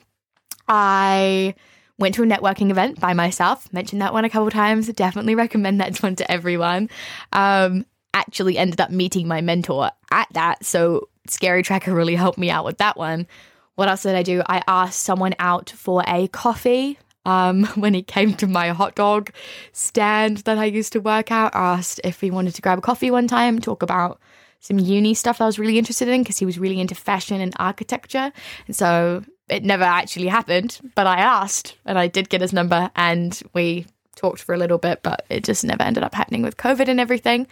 I 0.67 1.53
Went 1.97 2.15
to 2.15 2.23
a 2.23 2.25
networking 2.25 2.71
event 2.71 2.99
by 2.99 3.13
myself. 3.13 3.71
Mentioned 3.71 4.01
that 4.01 4.13
one 4.13 4.25
a 4.25 4.29
couple 4.29 4.49
times. 4.51 4.87
Definitely 4.87 5.35
recommend 5.35 5.79
that 5.79 5.97
one 6.03 6.15
to 6.17 6.29
everyone. 6.29 6.89
Um, 7.31 7.85
actually 8.13 8.57
ended 8.57 8.81
up 8.81 8.89
meeting 8.89 9.27
my 9.27 9.41
mentor 9.41 9.91
at 10.11 10.27
that. 10.31 10.65
So 10.65 11.09
Scary 11.27 11.63
Tracker 11.63 11.93
really 11.93 12.15
helped 12.15 12.37
me 12.37 12.49
out 12.49 12.65
with 12.65 12.77
that 12.77 12.97
one. 12.97 13.27
What 13.75 13.89
else 13.89 14.03
did 14.03 14.15
I 14.15 14.23
do? 14.23 14.41
I 14.47 14.63
asked 14.67 15.01
someone 15.01 15.35
out 15.37 15.69
for 15.69 16.03
a 16.07 16.27
coffee. 16.29 16.97
Um, 17.25 17.65
when 17.75 17.93
he 17.93 18.03
came 18.03 18.35
to 18.35 18.47
my 18.47 18.69
hot 18.69 18.95
dog 18.95 19.31
stand 19.71 20.37
that 20.39 20.57
I 20.57 20.65
used 20.65 20.93
to 20.93 21.01
work 21.01 21.31
at, 21.31 21.55
asked 21.55 21.99
if 22.03 22.21
he 22.21 22.31
wanted 22.31 22.55
to 22.55 22.61
grab 22.61 22.77
a 22.77 22.81
coffee 22.81 23.11
one 23.11 23.27
time, 23.27 23.59
talk 23.59 23.81
about 23.81 24.19
some 24.59 24.79
uni 24.79 25.13
stuff 25.13 25.41
I 25.41 25.45
was 25.45 25.59
really 25.59 25.77
interested 25.77 26.07
in 26.07 26.23
because 26.23 26.37
he 26.37 26.45
was 26.45 26.57
really 26.57 26.79
into 26.79 26.95
fashion 26.95 27.41
and 27.41 27.53
architecture. 27.57 28.31
And 28.67 28.75
so 28.75 29.23
it 29.49 29.63
never 29.63 29.83
actually 29.83 30.27
happened, 30.27 30.79
but 30.95 31.07
I 31.07 31.19
asked 31.19 31.75
and 31.85 31.99
I 31.99 32.07
did 32.07 32.29
get 32.29 32.41
his 32.41 32.53
number 32.53 32.89
and 32.95 33.39
we 33.53 33.85
talked 34.15 34.41
for 34.41 34.55
a 34.55 34.57
little 34.57 34.77
bit, 34.77 35.03
but 35.03 35.25
it 35.29 35.43
just 35.43 35.63
never 35.63 35.83
ended 35.83 36.03
up 36.03 36.15
happening 36.15 36.41
with 36.41 36.57
COVID 36.57 36.87
and 36.87 36.99
everything. 36.99 37.47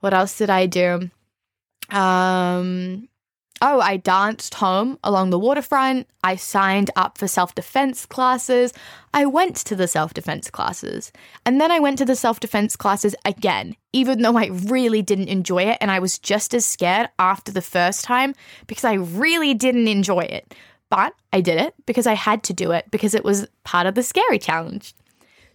What 0.00 0.14
else 0.14 0.36
did 0.36 0.50
I 0.50 0.66
do? 0.66 1.10
Um, 1.90 3.08
oh, 3.60 3.80
I 3.80 3.96
danced 3.96 4.54
home 4.54 4.98
along 5.04 5.30
the 5.30 5.38
waterfront. 5.38 6.08
I 6.24 6.36
signed 6.36 6.90
up 6.96 7.16
for 7.16 7.28
self 7.28 7.54
defense 7.54 8.04
classes. 8.04 8.72
I 9.14 9.26
went 9.26 9.56
to 9.56 9.76
the 9.76 9.88
self 9.88 10.12
defense 10.12 10.50
classes. 10.50 11.12
And 11.46 11.60
then 11.60 11.70
I 11.70 11.78
went 11.78 11.98
to 11.98 12.04
the 12.04 12.16
self 12.16 12.40
defense 12.40 12.76
classes 12.76 13.14
again, 13.24 13.76
even 13.92 14.22
though 14.22 14.36
I 14.36 14.46
really 14.46 15.02
didn't 15.02 15.28
enjoy 15.28 15.64
it. 15.64 15.78
And 15.80 15.90
I 15.90 16.00
was 16.00 16.18
just 16.18 16.52
as 16.52 16.64
scared 16.64 17.08
after 17.18 17.52
the 17.52 17.62
first 17.62 18.04
time 18.04 18.34
because 18.66 18.84
I 18.84 18.94
really 18.94 19.54
didn't 19.54 19.88
enjoy 19.88 20.20
it. 20.20 20.54
But 20.92 21.14
I 21.32 21.40
did 21.40 21.58
it 21.58 21.74
because 21.86 22.06
I 22.06 22.12
had 22.12 22.42
to 22.42 22.52
do 22.52 22.70
it 22.72 22.90
because 22.90 23.14
it 23.14 23.24
was 23.24 23.46
part 23.64 23.86
of 23.86 23.94
the 23.94 24.02
scary 24.02 24.38
challenge. 24.38 24.92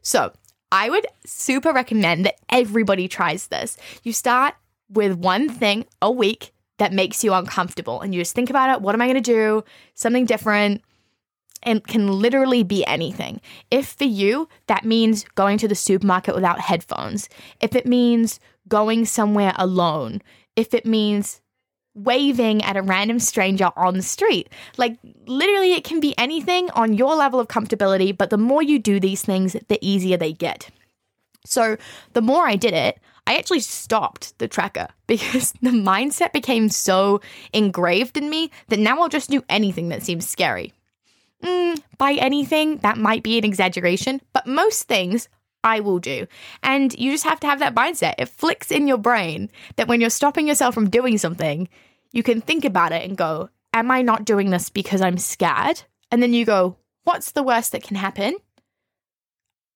So 0.02 0.32
I 0.72 0.90
would 0.90 1.06
super 1.28 1.72
recommend 1.72 2.26
that 2.26 2.40
everybody 2.50 3.08
tries 3.08 3.46
this. 3.46 3.78
You 4.02 4.14
start 4.14 4.56
with 4.90 5.14
one 5.14 5.48
thing 5.48 5.86
a 6.02 6.12
week 6.12 6.54
that 6.80 6.92
makes 6.92 7.24
you 7.24 7.36
uncomfortable 7.36 8.02
and 8.02 8.16
you 8.16 8.22
just 8.22 8.34
think 8.34 8.50
about 8.50 8.72
it. 8.72 8.82
What 8.82 8.96
am 8.96 9.02
I 9.04 9.06
going 9.06 9.22
to 9.22 9.32
do? 9.32 9.64
Something 9.94 10.26
different. 10.26 10.82
And 11.62 11.86
can 11.86 12.08
literally 12.08 12.64
be 12.64 12.84
anything. 12.88 13.40
If 13.70 13.90
for 13.90 14.06
you, 14.06 14.50
that 14.66 14.86
means 14.86 15.24
going 15.36 15.60
to 15.60 15.68
the 15.68 15.76
supermarket 15.76 16.34
without 16.34 16.62
headphones, 16.62 17.30
if 17.62 17.76
it 17.76 17.86
means 17.86 18.40
going 18.68 19.06
somewhere 19.06 19.54
alone, 19.56 20.24
if 20.56 20.74
it 20.74 20.88
means 20.88 21.42
waving 21.98 22.64
at 22.64 22.78
a 22.78 22.82
random 22.82 23.20
stranger 23.20 23.70
on 23.76 23.96
the 23.96 24.04
street. 24.04 24.50
Like, 24.78 24.98
literally, 25.26 25.74
it 25.74 25.84
can 25.84 26.00
be 26.00 26.18
anything 26.18 26.70
on 26.72 26.94
your 26.94 27.16
level 27.16 27.40
of 27.40 27.48
comfortability, 27.48 28.16
but 28.16 28.30
the 28.30 28.38
more 28.38 28.62
you 28.62 28.80
do 28.80 29.00
these 29.00 29.24
things, 29.24 29.56
the 29.68 29.80
easier 29.82 30.18
they 30.18 30.34
get. 30.34 30.70
So, 31.46 31.78
the 32.14 32.22
more 32.22 32.48
I 32.48 32.56
did 32.56 32.74
it, 32.74 33.00
I 33.26 33.36
actually 33.38 33.60
stopped 33.60 34.38
the 34.40 34.48
tracker 34.48 34.88
because 35.08 35.54
the 35.62 35.72
mindset 35.72 36.34
became 36.34 36.70
so 36.70 37.22
engraved 37.54 38.18
in 38.18 38.30
me 38.30 38.52
that 38.70 38.80
now 38.80 39.02
I'll 39.02 39.10
just 39.10 39.30
do 39.30 39.44
anything 39.50 39.90
that 39.90 40.04
seems 40.04 40.28
scary. 40.28 40.74
Mm, 41.44 41.80
by 41.98 42.14
anything, 42.14 42.78
that 42.78 42.98
might 42.98 43.22
be 43.24 43.38
an 43.38 43.46
exaggeration, 43.46 44.22
but 44.34 44.48
most 44.48 44.84
things 44.88 45.30
I 45.64 45.82
will 45.82 46.00
do. 46.00 46.28
And 46.64 46.98
you 46.98 47.12
just 47.12 47.26
have 47.26 47.40
to 47.42 47.48
have 47.48 47.60
that 47.60 47.76
mindset. 47.76 48.16
It 48.18 48.30
flicks 48.30 48.72
in 48.72 48.88
your 48.88 48.98
brain 48.98 49.50
that 49.76 49.88
when 49.88 50.02
you're 50.02 50.10
stopping 50.10 50.48
yourself 50.48 50.74
from 50.74 50.90
doing 50.90 51.18
something, 51.18 51.68
you 52.12 52.24
can 52.24 52.42
think 52.42 52.66
about 52.66 52.92
it 52.92 53.08
and 53.08 53.18
go, 53.18 53.50
Am 53.74 53.92
I 53.92 54.02
not 54.02 54.26
doing 54.26 54.50
this 54.50 54.70
because 54.70 55.02
I'm 55.02 55.18
scared? 55.18 55.84
And 56.12 56.22
then 56.24 56.34
you 56.34 56.46
go, 56.46 56.78
What's 57.04 57.32
the 57.32 57.44
worst 57.44 57.72
that 57.72 57.84
can 57.84 57.96
happen? 57.96 58.36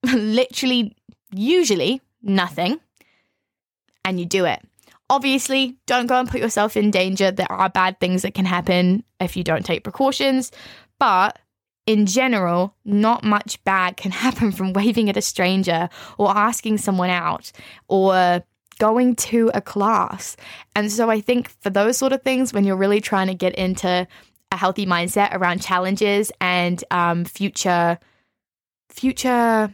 Literally, 0.13 0.95
usually 1.31 2.01
nothing. 2.21 2.79
And 4.03 4.19
you 4.19 4.25
do 4.25 4.45
it. 4.45 4.61
Obviously, 5.09 5.77
don't 5.85 6.07
go 6.07 6.19
and 6.19 6.29
put 6.29 6.41
yourself 6.41 6.75
in 6.75 6.89
danger. 6.89 7.31
There 7.31 7.51
are 7.51 7.69
bad 7.69 7.99
things 7.99 8.21
that 8.21 8.33
can 8.33 8.45
happen 8.45 9.03
if 9.19 9.35
you 9.35 9.43
don't 9.43 9.65
take 9.65 9.83
precautions. 9.83 10.51
But 10.99 11.37
in 11.85 12.05
general, 12.05 12.75
not 12.85 13.23
much 13.23 13.63
bad 13.63 13.97
can 13.97 14.11
happen 14.25 14.51
from 14.51 14.73
waving 14.73 15.09
at 15.09 15.17
a 15.17 15.21
stranger 15.21 15.89
or 16.17 16.35
asking 16.35 16.77
someone 16.77 17.09
out 17.09 17.51
or 17.87 18.43
going 18.81 19.15
to 19.15 19.51
a 19.53 19.61
class. 19.61 20.35
And 20.75 20.91
so 20.91 21.07
I 21.07 21.21
think 21.21 21.49
for 21.61 21.69
those 21.69 21.97
sort 21.97 22.13
of 22.13 22.23
things, 22.23 22.51
when 22.51 22.63
you're 22.63 22.75
really 22.75 22.99
trying 22.99 23.27
to 23.27 23.35
get 23.35 23.53
into 23.53 24.07
a 24.51 24.57
healthy 24.57 24.87
mindset 24.87 25.35
around 25.35 25.61
challenges 25.61 26.31
and 26.41 26.83
um, 26.89 27.23
future 27.23 27.99
future 28.89 29.71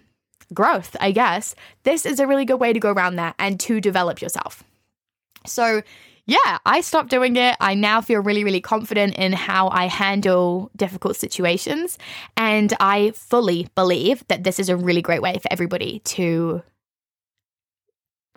growth, 0.54 0.98
I 1.00 1.12
guess, 1.12 1.56
this 1.84 2.06
is 2.06 2.20
a 2.20 2.28
really 2.28 2.44
good 2.44 2.60
way 2.60 2.74
to 2.74 2.80
go 2.82 2.92
around 2.92 3.16
that 3.16 3.36
and 3.40 3.58
to 3.62 3.80
develop 3.80 4.22
yourself. 4.22 4.62
So 5.46 5.82
yeah, 6.26 6.58
I 6.66 6.82
stopped 6.82 7.10
doing 7.10 7.38
it. 7.38 7.56
I 7.62 7.76
now 7.76 8.02
feel 8.02 8.20
really, 8.20 8.44
really 8.44 8.60
confident 8.60 9.16
in 9.16 9.32
how 9.32 9.70
I 9.70 9.86
handle 9.86 10.70
difficult 10.76 11.16
situations. 11.16 11.98
And 12.36 12.74
I 12.82 13.12
fully 13.16 13.70
believe 13.74 14.28
that 14.28 14.44
this 14.44 14.60
is 14.60 14.68
a 14.68 14.76
really 14.76 15.02
great 15.02 15.22
way 15.22 15.38
for 15.38 15.48
everybody 15.50 16.00
to 16.00 16.62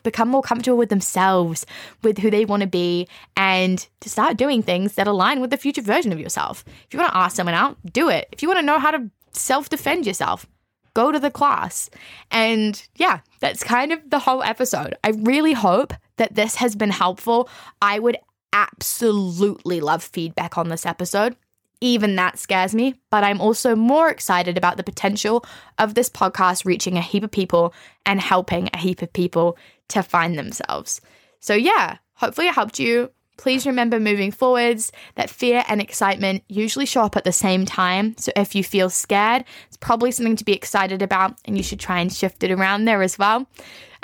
become 0.03 0.29
more 0.29 0.43
comfortable 0.43 0.79
with 0.79 0.89
themselves, 0.89 1.67
with 2.03 2.19
who 2.19 2.31
they 2.31 2.45
want 2.45 2.63
to 2.63 2.67
be, 2.67 3.09
and 3.37 3.87
to 4.01 4.09
start 4.09 4.37
doing 4.37 4.63
things 4.63 4.95
that 4.95 5.07
align 5.07 5.41
with 5.41 5.51
the 5.51 5.57
future 5.57 5.83
version 5.83 6.13
of 6.13 6.21
yourself. 6.21 6.65
If 6.87 6.93
you 6.93 6.99
want 6.99 7.13
to 7.13 7.19
ask 7.19 7.37
someone 7.37 7.55
out, 7.55 7.77
do 7.93 8.09
it. 8.09 8.29
If 8.33 8.43
you 8.43 8.49
want 8.49 8.61
to 8.61 8.67
know 8.67 8.79
how 8.79 8.91
to 8.91 9.11
self 9.33 9.69
defend 9.69 10.07
yourself, 10.07 10.47
go 10.95 11.13
to 11.13 11.19
the 11.19 11.31
class. 11.31 11.91
And 12.31 12.83
yeah, 12.97 13.21
that's 13.41 13.65
kind 13.65 13.93
of 13.93 14.11
the 14.11 14.19
whole 14.19 14.43
episode. 14.43 14.97
I 15.05 15.11
really 15.11 15.53
hope 15.53 15.93
that 16.17 16.35
this 16.35 16.57
has 16.57 16.77
been 16.77 16.91
helpful. 16.91 17.49
I 17.81 17.99
would 17.99 18.19
absolutely 18.53 19.81
love 19.81 20.03
feedback 20.03 20.59
on 20.59 20.69
this 20.69 20.87
episode. 20.87 21.37
Even 21.81 22.17
that 22.17 22.39
scares 22.39 22.75
me, 22.75 22.95
but 23.11 23.25
I'm 23.25 23.41
also 23.41 23.75
more 23.75 24.11
excited 24.11 24.59
about 24.59 24.77
the 24.77 24.83
potential 24.83 25.45
of 25.79 25.95
this 25.95 26.11
podcast 26.11 26.65
reaching 26.65 26.99
a 26.99 27.03
heap 27.03 27.25
of 27.25 27.31
people 27.31 27.73
and 28.05 28.21
helping 28.21 28.69
a 28.75 28.79
heap 28.79 29.01
of 29.01 29.13
people 29.13 29.57
to 29.89 30.03
find 30.03 30.39
themselves. 30.39 31.01
So, 31.41 31.55
yeah, 31.55 31.97
hopefully 32.15 32.49
it 32.49 32.55
helped 32.55 32.79
you. 32.79 33.11
Please 33.39 33.65
remember 33.67 33.99
moving 33.99 34.31
forwards 34.31 34.93
that 35.15 35.31
fear 35.31 35.65
and 35.69 35.81
excitement 35.81 36.45
usually 36.49 36.85
show 36.85 37.01
up 37.01 37.17
at 37.17 37.25
the 37.25 37.33
same 37.33 37.65
time. 37.65 38.15
So, 38.19 38.31
if 38.37 38.55
you 38.55 38.63
feel 38.63 38.91
scared, 38.91 39.45
it's 39.69 39.79
probably 39.79 40.11
something 40.11 40.37
to 40.37 40.45
be 40.45 40.53
excited 40.53 41.01
about, 41.01 41.39
and 41.47 41.57
you 41.57 41.63
should 41.63 41.81
try 41.81 42.01
and 42.01 42.13
shift 42.13 42.43
it 42.45 42.51
around 42.51 42.85
there 42.85 43.03
as 43.03 43.19
well. 43.19 43.47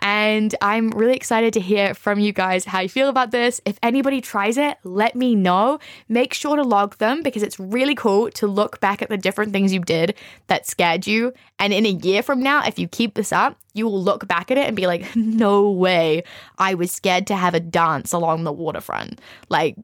And 0.00 0.54
I'm 0.60 0.90
really 0.90 1.16
excited 1.16 1.52
to 1.54 1.60
hear 1.60 1.94
from 1.94 2.18
you 2.18 2.32
guys 2.32 2.64
how 2.64 2.80
you 2.80 2.88
feel 2.88 3.08
about 3.08 3.30
this. 3.30 3.60
If 3.64 3.78
anybody 3.82 4.20
tries 4.20 4.56
it, 4.56 4.76
let 4.84 5.16
me 5.16 5.34
know. 5.34 5.78
Make 6.08 6.34
sure 6.34 6.56
to 6.56 6.62
log 6.62 6.98
them 6.98 7.22
because 7.22 7.42
it's 7.42 7.58
really 7.58 7.94
cool 7.94 8.30
to 8.32 8.46
look 8.46 8.78
back 8.80 9.02
at 9.02 9.08
the 9.08 9.16
different 9.16 9.52
things 9.52 9.72
you 9.72 9.80
did 9.80 10.14
that 10.48 10.66
scared 10.66 11.06
you. 11.06 11.32
And 11.58 11.72
in 11.72 11.86
a 11.86 11.90
year 11.90 12.22
from 12.22 12.40
now, 12.40 12.64
if 12.66 12.78
you 12.78 12.88
keep 12.88 13.14
this 13.14 13.32
up, 13.32 13.58
you 13.72 13.86
will 13.86 14.02
look 14.02 14.28
back 14.28 14.50
at 14.50 14.58
it 14.58 14.66
and 14.66 14.76
be 14.76 14.86
like, 14.86 15.04
no 15.16 15.70
way, 15.70 16.24
I 16.58 16.74
was 16.74 16.92
scared 16.92 17.26
to 17.28 17.36
have 17.36 17.54
a 17.54 17.60
dance 17.60 18.12
along 18.12 18.44
the 18.44 18.52
waterfront. 18.52 19.20
Like, 19.48 19.76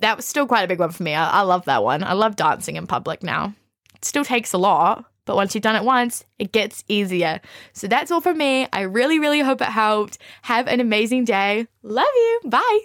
that 0.00 0.16
was 0.16 0.24
still 0.24 0.46
quite 0.46 0.62
a 0.62 0.68
big 0.68 0.78
one 0.78 0.90
for 0.90 1.02
me. 1.02 1.14
I, 1.14 1.40
I 1.40 1.40
love 1.42 1.66
that 1.66 1.82
one. 1.82 2.02
I 2.02 2.14
love 2.14 2.36
dancing 2.36 2.76
in 2.76 2.86
public 2.86 3.22
now. 3.22 3.54
It 3.94 4.04
still 4.04 4.24
takes 4.24 4.52
a 4.52 4.58
lot, 4.58 5.04
but 5.30 5.36
once 5.36 5.54
you've 5.54 5.62
done 5.62 5.76
it 5.76 5.84
once, 5.84 6.24
it 6.40 6.50
gets 6.50 6.82
easier. 6.88 7.40
So 7.72 7.86
that's 7.86 8.10
all 8.10 8.20
from 8.20 8.36
me. 8.36 8.66
I 8.72 8.80
really, 8.80 9.20
really 9.20 9.38
hope 9.38 9.62
it 9.62 9.68
helped. 9.68 10.18
Have 10.42 10.66
an 10.66 10.80
amazing 10.80 11.24
day. 11.24 11.68
Love 11.84 12.08
you. 12.12 12.40
Bye. 12.46 12.80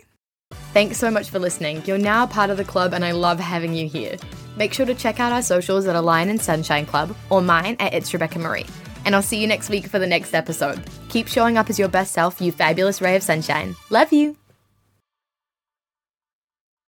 Thanks 0.72 1.00
so 1.00 1.10
much 1.10 1.32
for 1.32 1.40
listening. 1.40 1.82
You're 1.88 1.98
now 1.98 2.28
part 2.28 2.52
of 2.52 2.58
the 2.58 2.64
club, 2.64 2.94
and 2.94 3.04
I 3.04 3.14
love 3.14 3.40
having 3.40 3.74
you 3.74 3.88
here. 3.88 4.18
Make 4.58 4.74
sure 4.74 4.86
to 4.86 4.94
check 4.94 5.20
out 5.20 5.32
our 5.32 5.42
socials 5.42 5.88
at 5.88 5.96
Align 5.96 6.30
and 6.30 6.40
Sunshine 6.40 6.86
Club 6.86 7.16
or 7.32 7.42
mine 7.42 7.78
at 7.80 7.96
It's 7.96 8.14
Rebecca 8.14 8.38
Marie. 8.38 8.68
And 9.06 9.16
I'll 9.16 9.24
see 9.24 9.42
you 9.42 9.48
next 9.48 9.70
week 9.70 9.88
for 9.88 9.98
the 9.98 10.06
next 10.06 10.36
episode. 10.36 10.84
Keep 11.10 11.28
showing 11.28 11.58
up 11.58 11.72
as 11.72 11.80
your 11.80 11.88
best 11.88 12.14
self, 12.14 12.40
you 12.40 12.52
fabulous 12.52 13.02
ray 13.02 13.16
of 13.16 13.24
sunshine. 13.24 13.76
Love 13.90 14.14
you. 14.14 14.38